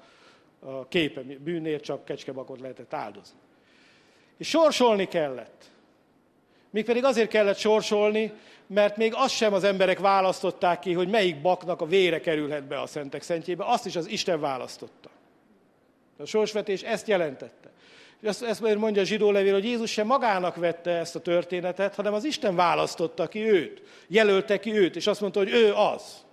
[0.60, 3.38] a képe, bűnért csak kecskebakot lehetett áldozni.
[4.36, 5.70] És sorsolni kellett.
[6.70, 8.32] Mégpedig azért kellett sorsolni,
[8.66, 12.80] mert még azt sem az emberek választották ki, hogy melyik baknak a vére kerülhet be
[12.80, 15.10] a szentek szentjébe, azt is az Isten választotta.
[16.18, 17.71] A sorsvetés ezt jelentette.
[18.22, 22.14] Ezt, ezt mondja a zsidó levél, hogy Jézus sem magának vette ezt a történetet, hanem
[22.14, 26.24] az Isten választotta ki őt, jelölte ki őt, és azt mondta, hogy ő az.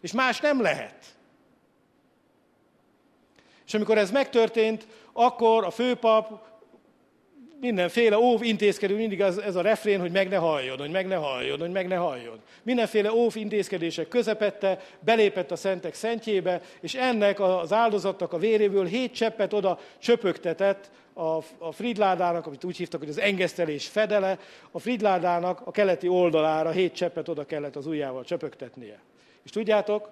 [0.00, 1.04] És más nem lehet.
[3.66, 6.51] És amikor ez megtörtént, akkor a főpap
[7.62, 11.14] mindenféle óv intézkedő, mindig az, ez a refrén, hogy meg ne halljon, hogy meg ne
[11.14, 12.40] halljon, hogy meg ne halljon.
[12.62, 19.14] Mindenféle óv intézkedések közepette, belépett a szentek szentjébe, és ennek az áldozatnak a véréből hét
[19.14, 24.38] cseppet oda csöpögtetett a, a Fridládának, amit úgy hívtak, hogy az engesztelés fedele,
[24.70, 28.98] a Fridládának a keleti oldalára hét cseppet oda kellett az ujjával csöpögtetnie.
[29.44, 30.10] És tudjátok,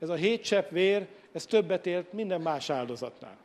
[0.00, 3.36] ez a hét csepp vér, ez többet ért minden más áldozatnál.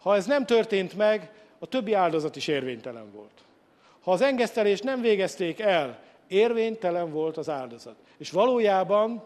[0.00, 3.44] Ha ez nem történt meg, a többi áldozat is érvénytelen volt.
[4.00, 5.98] Ha az engesztelést nem végezték el,
[6.28, 7.96] érvénytelen volt az áldozat.
[8.18, 9.24] És valójában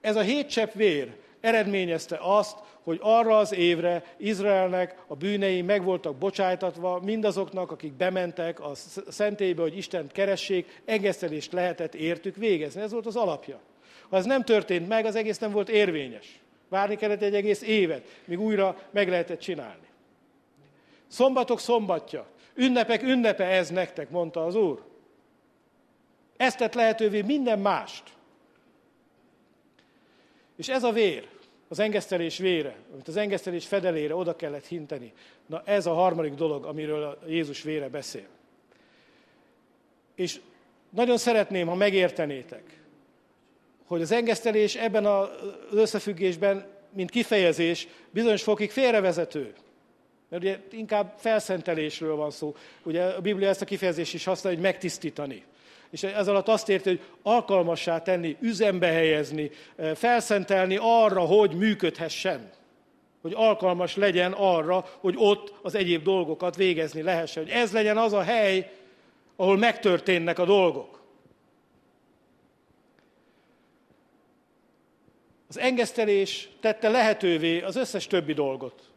[0.00, 5.84] ez a hét csepp vér eredményezte azt, hogy arra az évre Izraelnek a bűnei meg
[5.84, 8.72] voltak bocsájtatva, mindazoknak, akik bementek a
[9.08, 12.80] szentélybe, hogy Istent keressék, engesztelést lehetett értük végezni.
[12.80, 13.60] Ez volt az alapja.
[14.08, 16.40] Ha ez nem történt meg, az egész nem volt érvényes.
[16.68, 19.83] Várni kellett egy egész évet, míg újra meg lehetett csinálni.
[21.06, 24.82] Szombatok szombatja, ünnepek ünnepe ez nektek, mondta az Úr.
[26.36, 28.02] Ezt tett lehetővé minden mást.
[30.56, 31.28] És ez a vér,
[31.68, 35.12] az engesztelés vére, amit az engesztelés fedelére oda kellett hinteni,
[35.46, 38.26] na ez a harmadik dolog, amiről a Jézus vére beszél.
[40.14, 40.40] És
[40.90, 42.80] nagyon szeretném, ha megértenétek,
[43.86, 45.28] hogy az engesztelés ebben az
[45.70, 49.54] összefüggésben, mint kifejezés, bizonyos fokig félrevezető.
[50.34, 52.56] Mert ugye inkább felszentelésről van szó.
[52.82, 55.42] Ugye a Biblia ezt a kifejezést is használja, hogy megtisztítani.
[55.90, 62.50] És ez alatt azt érti, hogy alkalmassá tenni, üzembe helyezni, eh, felszentelni arra, hogy működhessen.
[63.22, 67.42] Hogy alkalmas legyen arra, hogy ott az egyéb dolgokat végezni lehessen.
[67.42, 68.72] Hogy ez legyen az a hely,
[69.36, 71.02] ahol megtörténnek a dolgok.
[75.48, 78.93] Az engesztelés tette lehetővé az összes többi dolgot,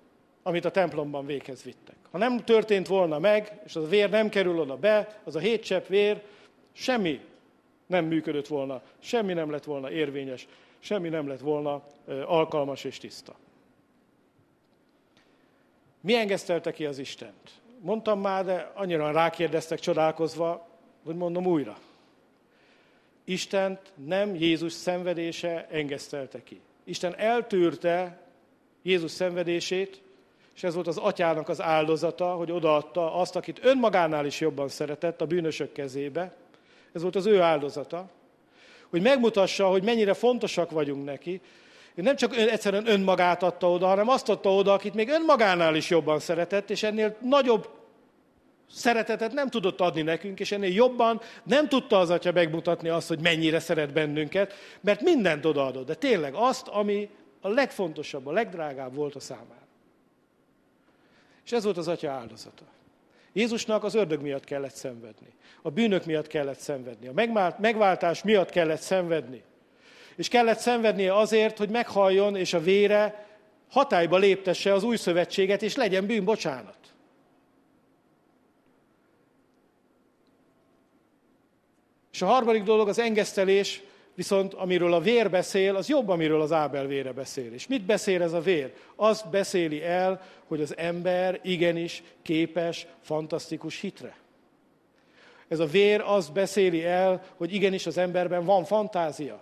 [0.47, 1.95] amit a templomban véghez vittek.
[2.11, 5.39] Ha nem történt volna meg, és az a vér nem kerül oda be, az a
[5.39, 6.21] hét csepp vér,
[6.71, 7.19] semmi
[7.85, 10.47] nem működött volna, semmi nem lett volna érvényes,
[10.79, 11.83] semmi nem lett volna
[12.25, 13.35] alkalmas és tiszta.
[16.01, 17.51] Mi engesztelte ki az Istent?
[17.79, 20.67] Mondtam már, de annyira rákérdeztek csodálkozva,
[21.05, 21.77] hogy mondom újra.
[23.23, 26.61] Istent nem Jézus szenvedése engesztelte ki.
[26.83, 28.21] Isten eltűrte
[28.81, 30.01] Jézus szenvedését,
[30.57, 35.21] és ez volt az atyának az áldozata, hogy odaadta azt, akit önmagánál is jobban szeretett,
[35.21, 36.35] a bűnösök kezébe.
[36.93, 38.09] Ez volt az ő áldozata.
[38.89, 41.41] Hogy megmutassa, hogy mennyire fontosak vagyunk neki.
[41.95, 45.89] Ő nem csak egyszerűen önmagát adta oda, hanem azt adta oda, akit még önmagánál is
[45.89, 47.69] jobban szeretett, és ennél nagyobb
[48.71, 53.21] szeretetet nem tudott adni nekünk, és ennél jobban nem tudta az atya megmutatni azt, hogy
[53.21, 57.09] mennyire szeret bennünket, mert mindent odaadott, de tényleg azt, ami
[57.41, 59.66] a legfontosabb, a legdrágább volt a számára.
[61.47, 62.63] És ez volt az atya áldozata.
[63.33, 65.27] Jézusnak az ördög miatt kellett szenvedni.
[65.61, 67.07] A bűnök miatt kellett szenvedni.
[67.07, 67.13] A
[67.57, 69.43] megváltás miatt kellett szenvedni.
[70.15, 73.27] És kellett szenvednie azért, hogy meghalljon, és a vére
[73.69, 76.77] hatályba léptesse az új szövetséget, és legyen bűnbocsánat.
[82.11, 83.81] És a harmadik dolog az engesztelés,
[84.17, 87.53] viszont amiről a vér beszél, az jobb, amiről az Ábel vére beszél.
[87.53, 88.73] És mit beszél ez a vér?
[88.95, 94.17] Azt beszéli el, hogy az ember igenis képes fantasztikus hitre.
[95.47, 99.41] Ez a vér azt beszéli el, hogy igenis az emberben van fantázia.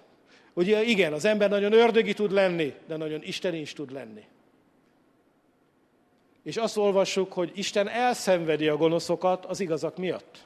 [0.54, 4.24] Hogy igen, az ember nagyon ördögi tud lenni, de nagyon isteni is tud lenni.
[6.44, 10.46] És azt olvassuk, hogy Isten elszenvedi a gonoszokat az igazak miatt.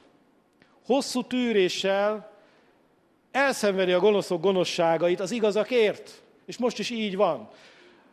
[0.86, 2.29] Hosszú tűréssel
[3.32, 6.22] elszenvedi a gonoszok gonoszságait az igazakért.
[6.46, 7.48] És most is így van.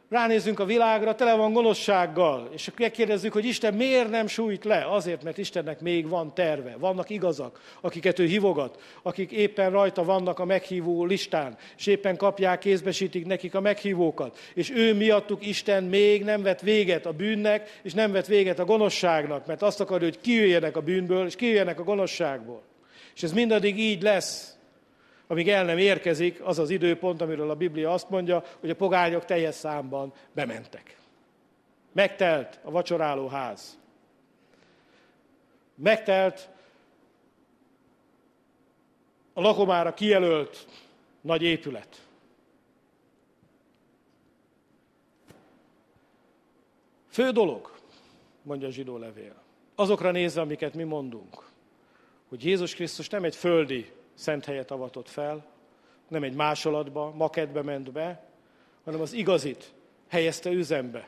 [0.09, 4.85] Ránézzünk a világra, tele van gonoszsággal, és megkérdezzük, hogy Isten miért nem sújt le?
[4.89, 6.75] Azért, mert Istennek még van terve.
[6.79, 12.59] Vannak igazak, akiket ő hívogat, akik éppen rajta vannak a meghívó listán, és éppen kapják,
[12.59, 14.37] kézbesítik nekik a meghívókat.
[14.53, 18.65] És ő miattuk Isten még nem vett véget a bűnnek, és nem vett véget a
[18.65, 22.61] gonoszságnak, mert azt akarja, hogy kijöjjenek a bűnből, és kijöjjenek a gonoszságból.
[23.15, 24.56] És ez mindaddig így lesz,
[25.27, 29.25] amíg el nem érkezik az az időpont, amiről a Biblia azt mondja, hogy a pogányok
[29.25, 30.97] teljes számban bementek.
[31.91, 33.79] Megtelt a vacsoráló ház.
[35.75, 36.49] Megtelt
[39.33, 40.67] a lakomára kijelölt
[41.21, 42.01] nagy épület.
[47.09, 47.71] Fő dolog,
[48.41, 49.35] mondja a zsidó levél,
[49.75, 51.49] azokra nézve, amiket mi mondunk,
[52.29, 55.45] hogy Jézus Krisztus nem egy földi szent helyet avatott fel,
[56.07, 58.23] nem egy másolatba, makedbe ment be,
[58.83, 59.73] hanem az igazit,
[60.07, 61.07] helyezte üzembe.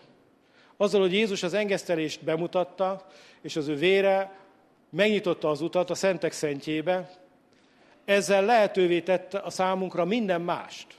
[0.78, 3.05] Azzal, hogy Jézus az engesztelést bemutatta,
[3.41, 4.39] és az ő vére
[4.89, 7.10] megnyitotta az utat a szentek szentjébe,
[8.05, 10.97] ezzel lehetővé tette a számunkra minden mást.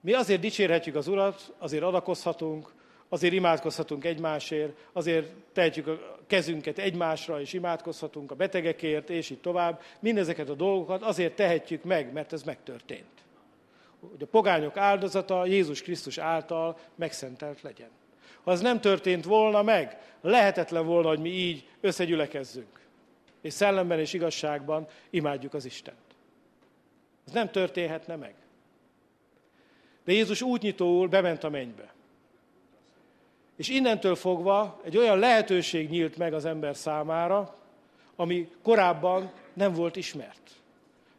[0.00, 2.72] Mi azért dicsérhetjük az Urat, azért adakozhatunk,
[3.08, 9.80] azért imádkozhatunk egymásért, azért tehetjük a kezünket egymásra, és imádkozhatunk a betegekért, és így tovább.
[10.00, 13.24] Mindezeket a dolgokat azért tehetjük meg, mert ez megtörtént.
[14.00, 17.90] Hogy a pogányok áldozata Jézus Krisztus által megszentelt legyen.
[18.44, 22.80] Ha ez nem történt volna meg, lehetetlen volna, hogy mi így összegyülekezzünk.
[23.40, 25.96] És szellemben és igazságban imádjuk az Istent.
[27.26, 28.34] Ez nem történhetne meg.
[30.04, 31.94] De Jézus útnyitóul bement a mennybe.
[33.56, 37.56] És innentől fogva egy olyan lehetőség nyílt meg az ember számára,
[38.16, 40.50] ami korábban nem volt ismert.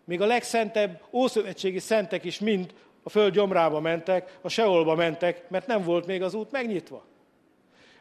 [0.04, 2.74] Még a legszentebb ószövetségi szentek is mind
[3.04, 7.04] a föld gyomrába mentek, a Seolba mentek, mert nem volt még az út megnyitva.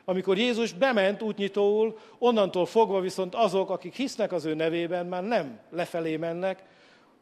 [0.04, 5.58] Amikor Jézus bement útnyitóul, onnantól fogva viszont azok, akik hisznek az ő nevében, már nem
[5.70, 6.62] lefelé mennek,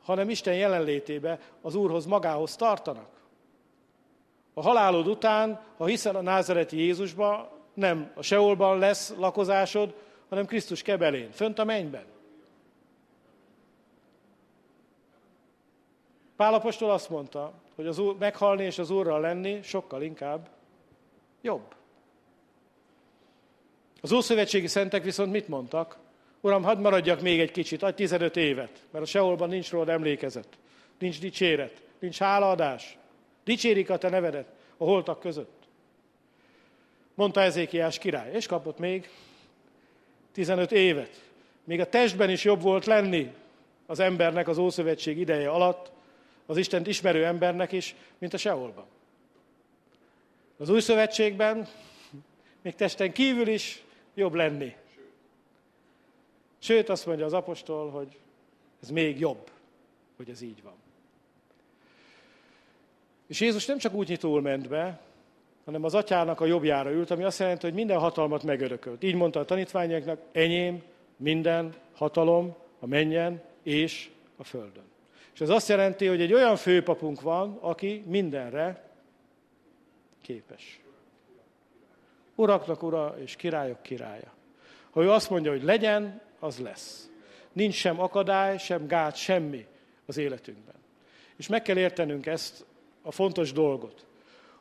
[0.04, 3.08] hanem Isten jelenlétébe az Úrhoz magához tartanak.
[4.54, 9.94] A halálod után, ha hiszel a názereti Jézusba, nem a Seolban lesz lakozásod,
[10.28, 12.04] hanem Krisztus kebelén, fönt a mennyben.
[16.36, 20.48] Pálapostól azt mondta, hogy az úr, meghalni és az Úrral lenni sokkal inkább
[21.42, 21.74] jobb.
[24.00, 25.98] Az Ószövetségi Szentek viszont mit mondtak?
[26.40, 30.48] Uram, hadd maradjak még egy kicsit, adj 15 évet, mert a Seolban nincs róla emlékezet,
[30.98, 32.98] nincs dicséret, nincs hálaadás.
[33.44, 35.62] Dicsérik a te nevedet a holtak között.
[37.14, 39.10] Mondta Ezékiás király, és kapott még
[40.32, 41.22] 15 évet.
[41.64, 43.32] Még a testben is jobb volt lenni
[43.86, 45.92] az embernek az Ószövetség ideje alatt,
[46.46, 48.86] az Istent ismerő embernek is, mint a Seolban.
[50.56, 51.68] Az új szövetségben
[52.62, 53.82] még testen kívül is
[54.14, 54.74] jobb lenni.
[56.58, 58.18] Sőt, azt mondja az apostol, hogy
[58.82, 59.50] ez még jobb,
[60.16, 60.74] hogy ez így van.
[63.34, 65.00] És Jézus nem csak úgy nyitóul ment be,
[65.64, 69.02] hanem az atyának a jobbjára ült, ami azt jelenti, hogy minden hatalmat megörökölt.
[69.02, 70.82] Így mondta a tanítványoknak, enyém
[71.16, 74.84] minden hatalom a menjen és a földön.
[75.34, 78.90] És ez azt jelenti, hogy egy olyan főpapunk van, aki mindenre
[80.20, 80.80] képes.
[82.34, 84.32] Uraknak ura és királyok királya.
[84.90, 87.10] Ha ő azt mondja, hogy legyen, az lesz.
[87.52, 89.66] Nincs sem akadály, sem gát, semmi
[90.06, 90.74] az életünkben.
[91.36, 92.64] És meg kell értenünk ezt
[93.04, 94.04] a fontos dolgot,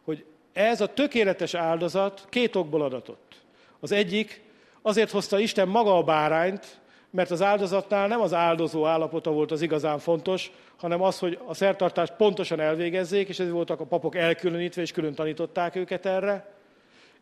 [0.04, 3.42] hogy ez a tökéletes áldozat két okból adatott.
[3.80, 4.42] Az egyik,
[4.82, 6.80] azért hozta Isten maga a bárányt,
[7.10, 11.54] mert az áldozatnál nem az áldozó állapota volt az igazán fontos, hanem az, hogy a
[11.54, 16.54] szertartást pontosan elvégezzék, és ezért voltak a papok elkülönítve, és külön tanították őket erre,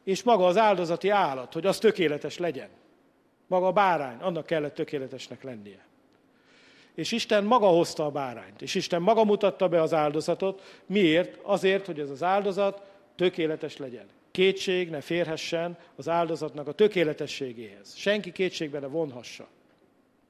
[0.03, 2.69] és maga az áldozati állat, hogy az tökéletes legyen.
[3.47, 5.91] Maga a bárány, annak kellett tökéletesnek lennie.
[6.96, 10.82] És Isten maga hozta a bárányt, és Isten maga mutatta be az áldozatot.
[10.86, 11.39] Miért?
[11.42, 12.82] Azért, hogy ez az áldozat
[13.16, 14.06] tökéletes legyen.
[14.32, 17.96] Kétség ne férhessen az áldozatnak a tökéletességéhez.
[17.96, 19.48] Senki kétségbe ne vonhassa.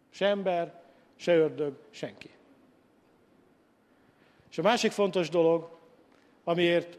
[0.10, 0.82] Se ember,
[1.16, 2.30] se ördög, senki.
[4.52, 5.70] És a másik fontos dolog,
[6.44, 6.98] amiért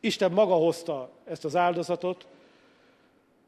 [0.00, 2.26] Isten maga hozta ezt az áldozatot,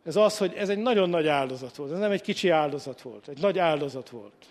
[0.04, 1.92] ez az, hogy ez egy nagyon nagy áldozat volt.
[1.92, 4.46] Ez nem egy kicsi áldozat volt, egy nagy áldozat volt.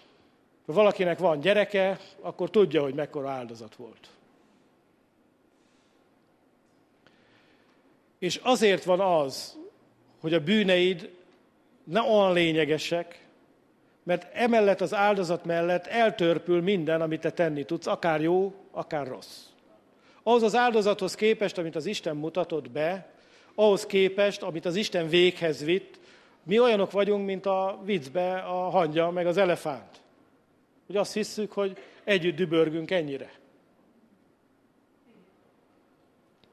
[0.67, 4.09] Ha valakinek van gyereke, akkor tudja, hogy mekkora áldozat volt.
[8.19, 9.57] És azért van az,
[10.19, 11.09] hogy a bűneid
[11.83, 13.25] ne olyan lényegesek,
[14.03, 19.45] mert emellett az áldozat mellett eltörpül minden, amit te tenni tudsz, akár jó, akár rossz.
[20.23, 23.09] Ahhoz az áldozathoz képest, amit az Isten mutatott be,
[23.55, 25.99] ahhoz képest, amit az Isten véghez vitt,
[26.43, 30.01] mi olyanok vagyunk, mint a viccbe a hangya meg az elefánt.
[30.87, 33.31] Hogy azt hisszük, hogy együtt dübörgünk ennyire.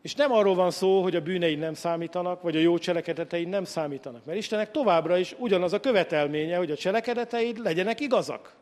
[0.03, 3.65] És nem arról van szó, hogy a bűneid nem számítanak, vagy a jó cselekedeteid nem
[3.65, 4.25] számítanak.
[4.25, 8.55] Mert Istennek továbbra is ugyanaz a követelménye, hogy a cselekedeteid legyenek igazak.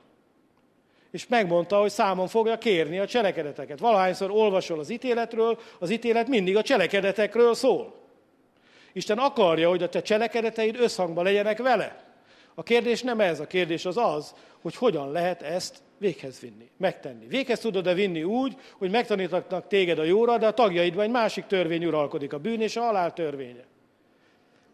[1.10, 3.78] És megmondta, hogy számon fogja kérni a cselekedeteket.
[3.78, 7.94] Valahányszor olvasol az ítéletről, az ítélet mindig a cselekedetekről szól.
[8.92, 12.11] Isten akarja, hogy a te cselekedeteid összhangban legyenek vele.
[12.54, 17.26] A kérdés nem ez, a kérdés az az, hogy hogyan lehet ezt véghez vinni, megtenni.
[17.26, 21.84] Véghez tudod-e vinni úgy, hogy megtanítatnak téged a jóra, de a tagjaidban egy másik törvény
[21.84, 23.64] uralkodik, a bűn és a halál törvénye.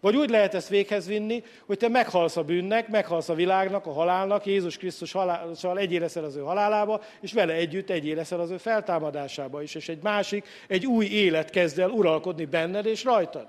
[0.00, 3.92] Vagy úgy lehet ezt véghez vinni, hogy te meghalsz a bűnnek, meghalsz a világnak, a
[3.92, 8.50] halálnak, Jézus Krisztus halálással egyé leszel az ő halálába, és vele együtt egyé leszel az
[8.50, 13.46] ő feltámadásába is, és egy másik, egy új élet kezd el uralkodni benned és rajtad.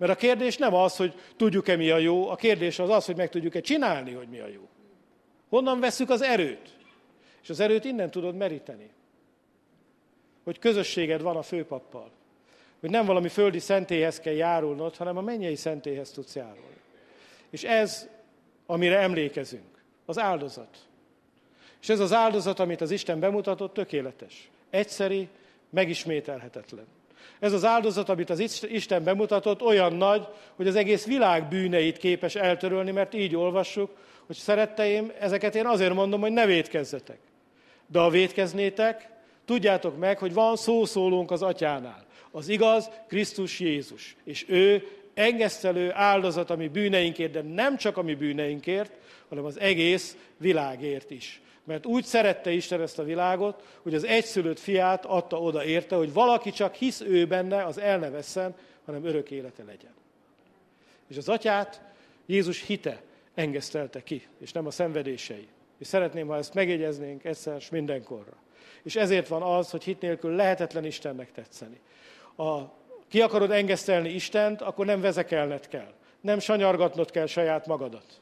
[0.00, 3.16] Mert a kérdés nem az, hogy tudjuk-e mi a jó, a kérdés az az, hogy
[3.16, 4.68] meg tudjuk-e csinálni, hogy mi a jó.
[5.48, 6.76] Honnan veszük az erőt?
[7.42, 8.90] És az erőt innen tudod meríteni.
[10.44, 12.10] Hogy közösséged van a főpappal.
[12.80, 16.80] Hogy nem valami földi szentélyhez kell járulnod, hanem a mennyei szentélyhez tudsz járulni.
[17.50, 18.08] És ez,
[18.66, 20.78] amire emlékezünk, az áldozat.
[21.80, 24.50] És ez az áldozat, amit az Isten bemutatott, tökéletes.
[24.70, 25.28] Egyszeri,
[25.70, 26.86] megismételhetetlen.
[27.38, 30.26] Ez az áldozat, amit az Isten bemutatott, olyan nagy,
[30.56, 33.90] hogy az egész világ bűneit képes eltörölni, mert így olvassuk,
[34.26, 37.18] hogy szeretteim, ezeket én azért mondom, hogy ne védkezzetek.
[37.86, 39.08] De ha védkeznétek,
[39.44, 42.04] tudjátok meg, hogy van szószólónk az atyánál.
[42.30, 44.16] Az igaz Krisztus Jézus.
[44.24, 48.92] És ő engesztelő áldozat a mi bűneinkért, de nem csak a mi bűneinkért,
[49.28, 51.40] hanem az egész világért is.
[51.64, 56.12] Mert úgy szerette Isten ezt a világot, hogy az egyszülött fiát adta oda érte, hogy
[56.12, 58.54] valaki csak hisz ő benne, az el ne vesszen,
[58.84, 59.94] hanem örök élete legyen.
[61.08, 61.82] És az atyát
[62.26, 63.02] Jézus hite
[63.34, 65.48] engesztelte ki, és nem a szenvedései.
[65.78, 68.36] És szeretném, ha ezt megjegyeznénk egyszer és mindenkorra.
[68.82, 71.80] És ezért van az, hogy hit nélkül lehetetlen Istennek tetszeni.
[72.36, 72.60] A,
[73.08, 75.92] ki akarod engesztelni Istent, akkor nem vezekelned kell.
[76.20, 78.20] Nem sanyargatnod kell saját magadat.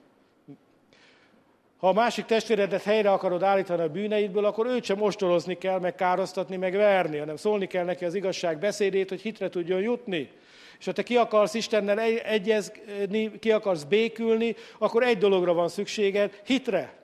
[1.79, 5.95] Ha a másik testvéredet helyre akarod állítani a bűneidből, akkor őt sem ostorozni kell, meg
[5.95, 10.31] károsztatni, meg verni, hanem szólni kell neki az igazság beszédét, hogy hitre tudjon jutni.
[10.79, 16.41] És ha te ki akarsz Istennel egyezni, ki akarsz békülni, akkor egy dologra van szükséged,
[16.45, 16.99] hitre.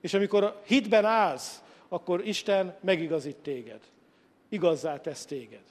[0.00, 3.80] És amikor hitben állsz, akkor Isten megigazít téged.
[4.48, 5.62] Igazzá tesz téged.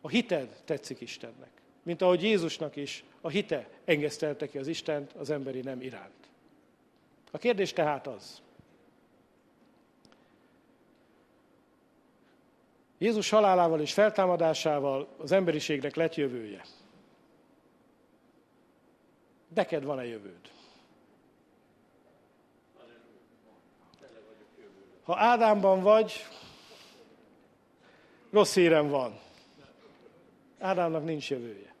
[0.00, 1.55] A hited tetszik Istennek.
[1.86, 6.28] Mint ahogy Jézusnak is a hite engesztelte ki az Istent az emberi nem iránt.
[7.30, 8.42] A kérdés tehát az,
[12.98, 16.64] Jézus halálával és feltámadásával az emberiségnek lett jövője.
[19.54, 20.50] Neked van-e jövőd?
[25.02, 26.26] Ha Ádámban vagy,
[28.30, 29.18] rossz hírem van.
[30.58, 31.75] Ádámnak nincs jövője.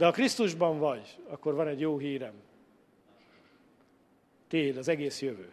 [0.00, 2.32] De ha Krisztusban vagy, akkor van egy jó hírem.
[4.48, 5.52] Téd az egész jövő.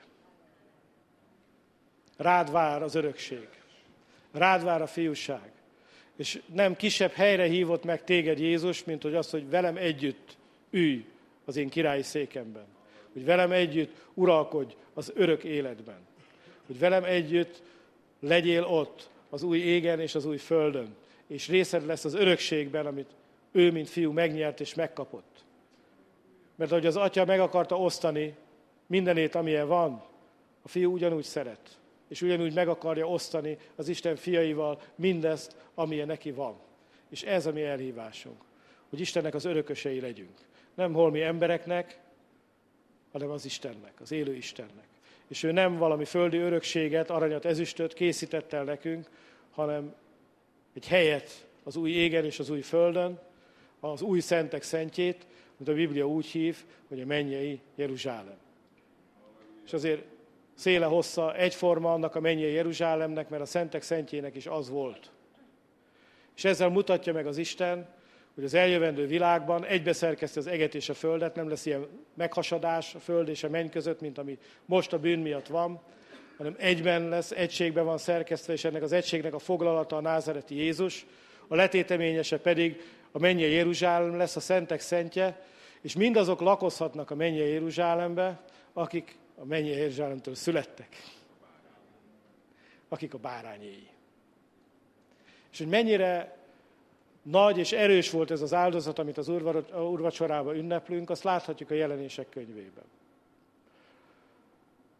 [2.17, 3.47] Rád vár az örökség.
[4.31, 5.51] Rád vár a fiúság.
[6.15, 10.37] És nem kisebb helyre hívott meg téged Jézus, mint hogy az, hogy velem együtt
[10.69, 11.05] ülj
[11.45, 12.65] az én királyi székemben.
[13.13, 15.99] Hogy velem együtt uralkodj az örök életben.
[16.65, 17.61] Hogy velem együtt
[18.19, 20.95] legyél ott az új égen és az új földön.
[21.27, 23.15] És részed lesz az örökségben, amit
[23.57, 25.45] ő, mint fiú megnyert és megkapott.
[26.55, 28.35] Mert ahogy az atya meg akarta osztani
[28.85, 30.03] mindenét, amilyen van,
[30.61, 31.77] a fiú ugyanúgy szeret
[32.07, 36.55] és ugyanúgy meg akarja osztani az Isten fiaival mindezt, amilyen neki van.
[37.09, 38.41] És ez a mi elhívásunk,
[38.89, 40.37] hogy Istennek az örökösei legyünk.
[40.73, 41.99] Nem holmi embereknek,
[43.11, 44.87] hanem az Istennek, az élő Istennek.
[45.27, 49.09] És ő nem valami földi örökséget, aranyat, ezüstöt készített el nekünk,
[49.51, 49.95] hanem
[50.73, 53.19] egy helyet az új égen és az új földön,
[53.79, 55.27] az új szentek szentjét,
[55.57, 58.37] mint a Biblia úgy hív, hogy a mennyei Jeruzsálem.
[59.65, 60.03] És azért
[60.53, 65.11] széle hossza egyforma annak a mennyei Jeruzsálemnek, mert a szentek szentjének is az volt.
[66.35, 67.87] És ezzel mutatja meg az Isten,
[68.35, 72.99] hogy az eljövendő világban egybeszerkeszti az eget és a földet, nem lesz ilyen meghasadás a
[72.99, 75.81] föld és a menny között, mint ami most a bűn miatt van,
[76.37, 81.05] hanem egyben lesz, egységben van szerkesztve, és ennek az egységnek a foglalata a názereti Jézus,
[81.47, 82.81] a letéteményese pedig
[83.17, 85.41] a mennyei Jeruzsálem lesz, a szentek szentje,
[85.81, 88.41] és mindazok lakozhatnak a mennyei Jeruzsálembe,
[88.73, 90.95] akik a mennyi Érzsálemtől születtek,
[92.89, 93.87] akik a bárányéi.
[95.51, 96.37] És hogy mennyire
[97.21, 99.29] nagy és erős volt ez az áldozat, amit az
[99.73, 102.85] úrvacsorában ünneplünk, azt láthatjuk a jelenések könyvében.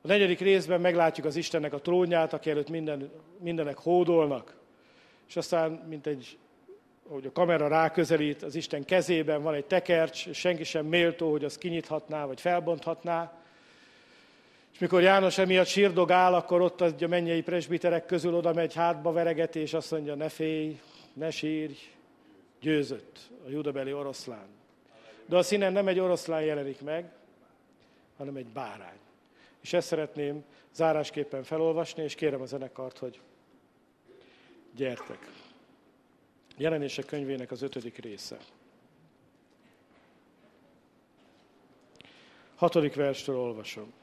[0.01, 4.57] A negyedik részben meglátjuk az Istennek a trónját, aki előtt minden, mindenek hódolnak,
[5.27, 6.37] és aztán, mint egy,
[7.09, 11.43] ahogy a kamera ráközelít, az Isten kezében van egy tekercs, és senki sem méltó, hogy
[11.43, 13.41] azt kinyithatná, vagy felbonthatná,
[14.73, 19.59] és mikor János emiatt sírdogál, akkor ott a mennyei presbiterek közül oda megy hátba veregeti,
[19.59, 20.79] és azt mondja, ne félj,
[21.13, 21.73] ne sírj,
[22.61, 24.47] győzött a judabeli oroszlán.
[25.25, 27.11] De a színen nem egy oroszlán jelenik meg,
[28.17, 28.97] hanem egy bárány.
[29.61, 30.43] És ezt szeretném
[30.73, 33.19] zárásképpen felolvasni, és kérem a zenekart, hogy
[34.75, 35.46] gyertek.
[36.57, 38.37] Jelenések könyvének az ötödik része.
[42.55, 43.93] Hatodik verstől olvasom.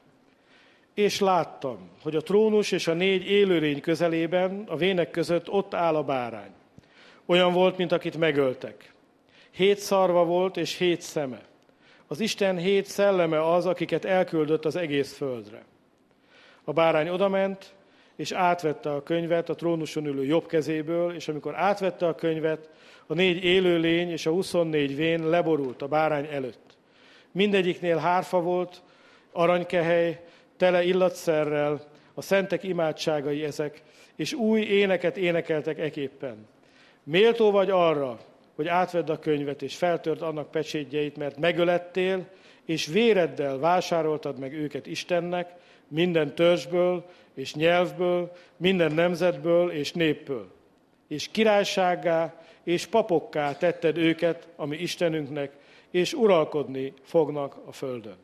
[0.93, 5.95] És láttam, hogy a trónus és a négy élőlény közelében, a vének között ott áll
[5.95, 6.51] a bárány.
[7.25, 8.93] Olyan volt, mint akit megöltek.
[9.51, 11.41] Hét szarva volt és hét szeme.
[12.07, 15.65] Az Isten hét szelleme az, akiket elküldött az egész földre.
[16.63, 17.73] A bárány odament,
[18.15, 22.69] és átvette a könyvet a trónuson ülő jobb kezéből, és amikor átvette a könyvet,
[23.07, 26.77] a négy élőlény és a 24 vén leborult a bárány előtt.
[27.31, 28.81] Mindegyiknél hárfa volt,
[29.31, 30.19] aranykehely,
[30.57, 31.81] tele illatszerrel,
[32.13, 33.81] a szentek imádságai ezek,
[34.15, 36.47] és új éneket énekeltek eképpen.
[37.03, 38.19] Méltó vagy arra,
[38.55, 42.25] hogy átvedd a könyvet, és feltört annak pecsétjeit, mert megölettél,
[42.65, 45.53] és véreddel vásároltad meg őket Istennek,
[45.87, 50.47] minden törzsből, és nyelvből, minden nemzetből és népből.
[51.07, 55.51] És királysággá és papokká tetted őket, ami Istenünknek,
[55.91, 58.17] és uralkodni fognak a földön.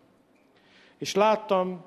[0.97, 1.83] És láttam,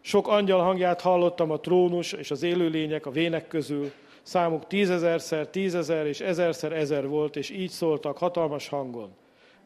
[0.00, 3.92] sok angyal hangját hallottam a trónus és az élőlények a vének közül,
[4.22, 9.10] számuk tízezerszer, tízezer és ezerszer ezer volt, és így szóltak hatalmas hangon.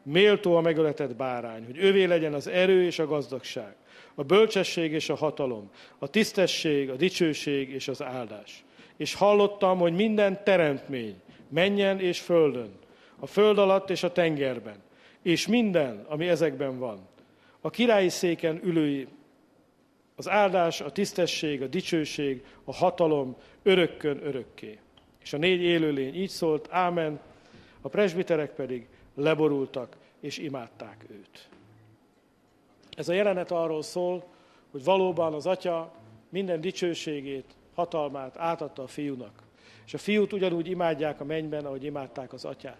[0.03, 3.75] Méltó a megöletett bárány, hogy övé legyen az erő és a gazdagság,
[4.15, 5.69] a bölcsesség és a hatalom,
[5.99, 8.63] a tisztesség, a dicsőség és az áldás.
[8.97, 11.15] És hallottam, hogy minden teremtmény,
[11.49, 12.71] menjen és földön,
[13.19, 14.83] a föld alatt és a tengerben,
[15.21, 17.07] és minden, ami ezekben van.
[17.61, 19.07] A királyi széken ülői,
[20.15, 24.79] az áldás, a tisztesség, a dicsőség, a hatalom örökkön örökké.
[25.21, 27.19] És a négy élőlény így szólt, ámen,
[27.81, 31.49] a presbiterek pedig leborultak és imádták őt.
[32.97, 34.23] Ez a jelenet arról szól,
[34.71, 35.91] hogy valóban az atya
[36.29, 39.43] minden dicsőségét, hatalmát átadta a fiúnak.
[39.85, 42.77] És a fiút ugyanúgy imádják a mennyben, ahogy imádták az atyát.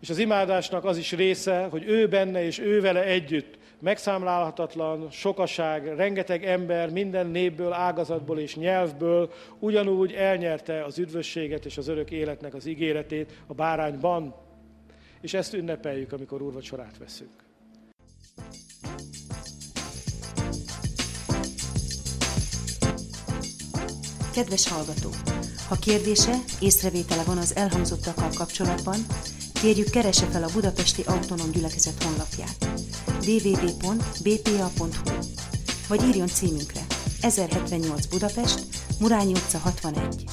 [0.00, 5.86] És az imádásnak az is része, hogy ő benne és ő vele együtt megszámlálhatatlan sokaság,
[5.86, 12.54] rengeteg ember minden népből, ágazatból és nyelvből ugyanúgy elnyerte az üdvösséget és az örök életnek
[12.54, 14.34] az ígéretét a bárányban.
[15.20, 17.44] És ezt ünnepeljük, amikor úrvacsorát veszünk.
[24.32, 25.10] Kedves hallgató!
[25.68, 29.06] Ha kérdése, észrevétele van az elhangzottakkal kapcsolatban,
[29.52, 32.68] kérjük keresse fel a Budapesti Autonóm Gyülekezet honlapját
[33.26, 35.12] www.bpa.hu
[35.88, 36.80] vagy írjon címünkre
[37.20, 38.60] 1078 Budapest,
[39.00, 40.24] Murányi utca 61.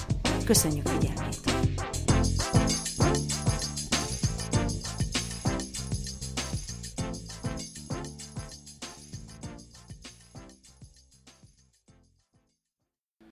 [0.45, 2.00] Köszönjük figyelmét!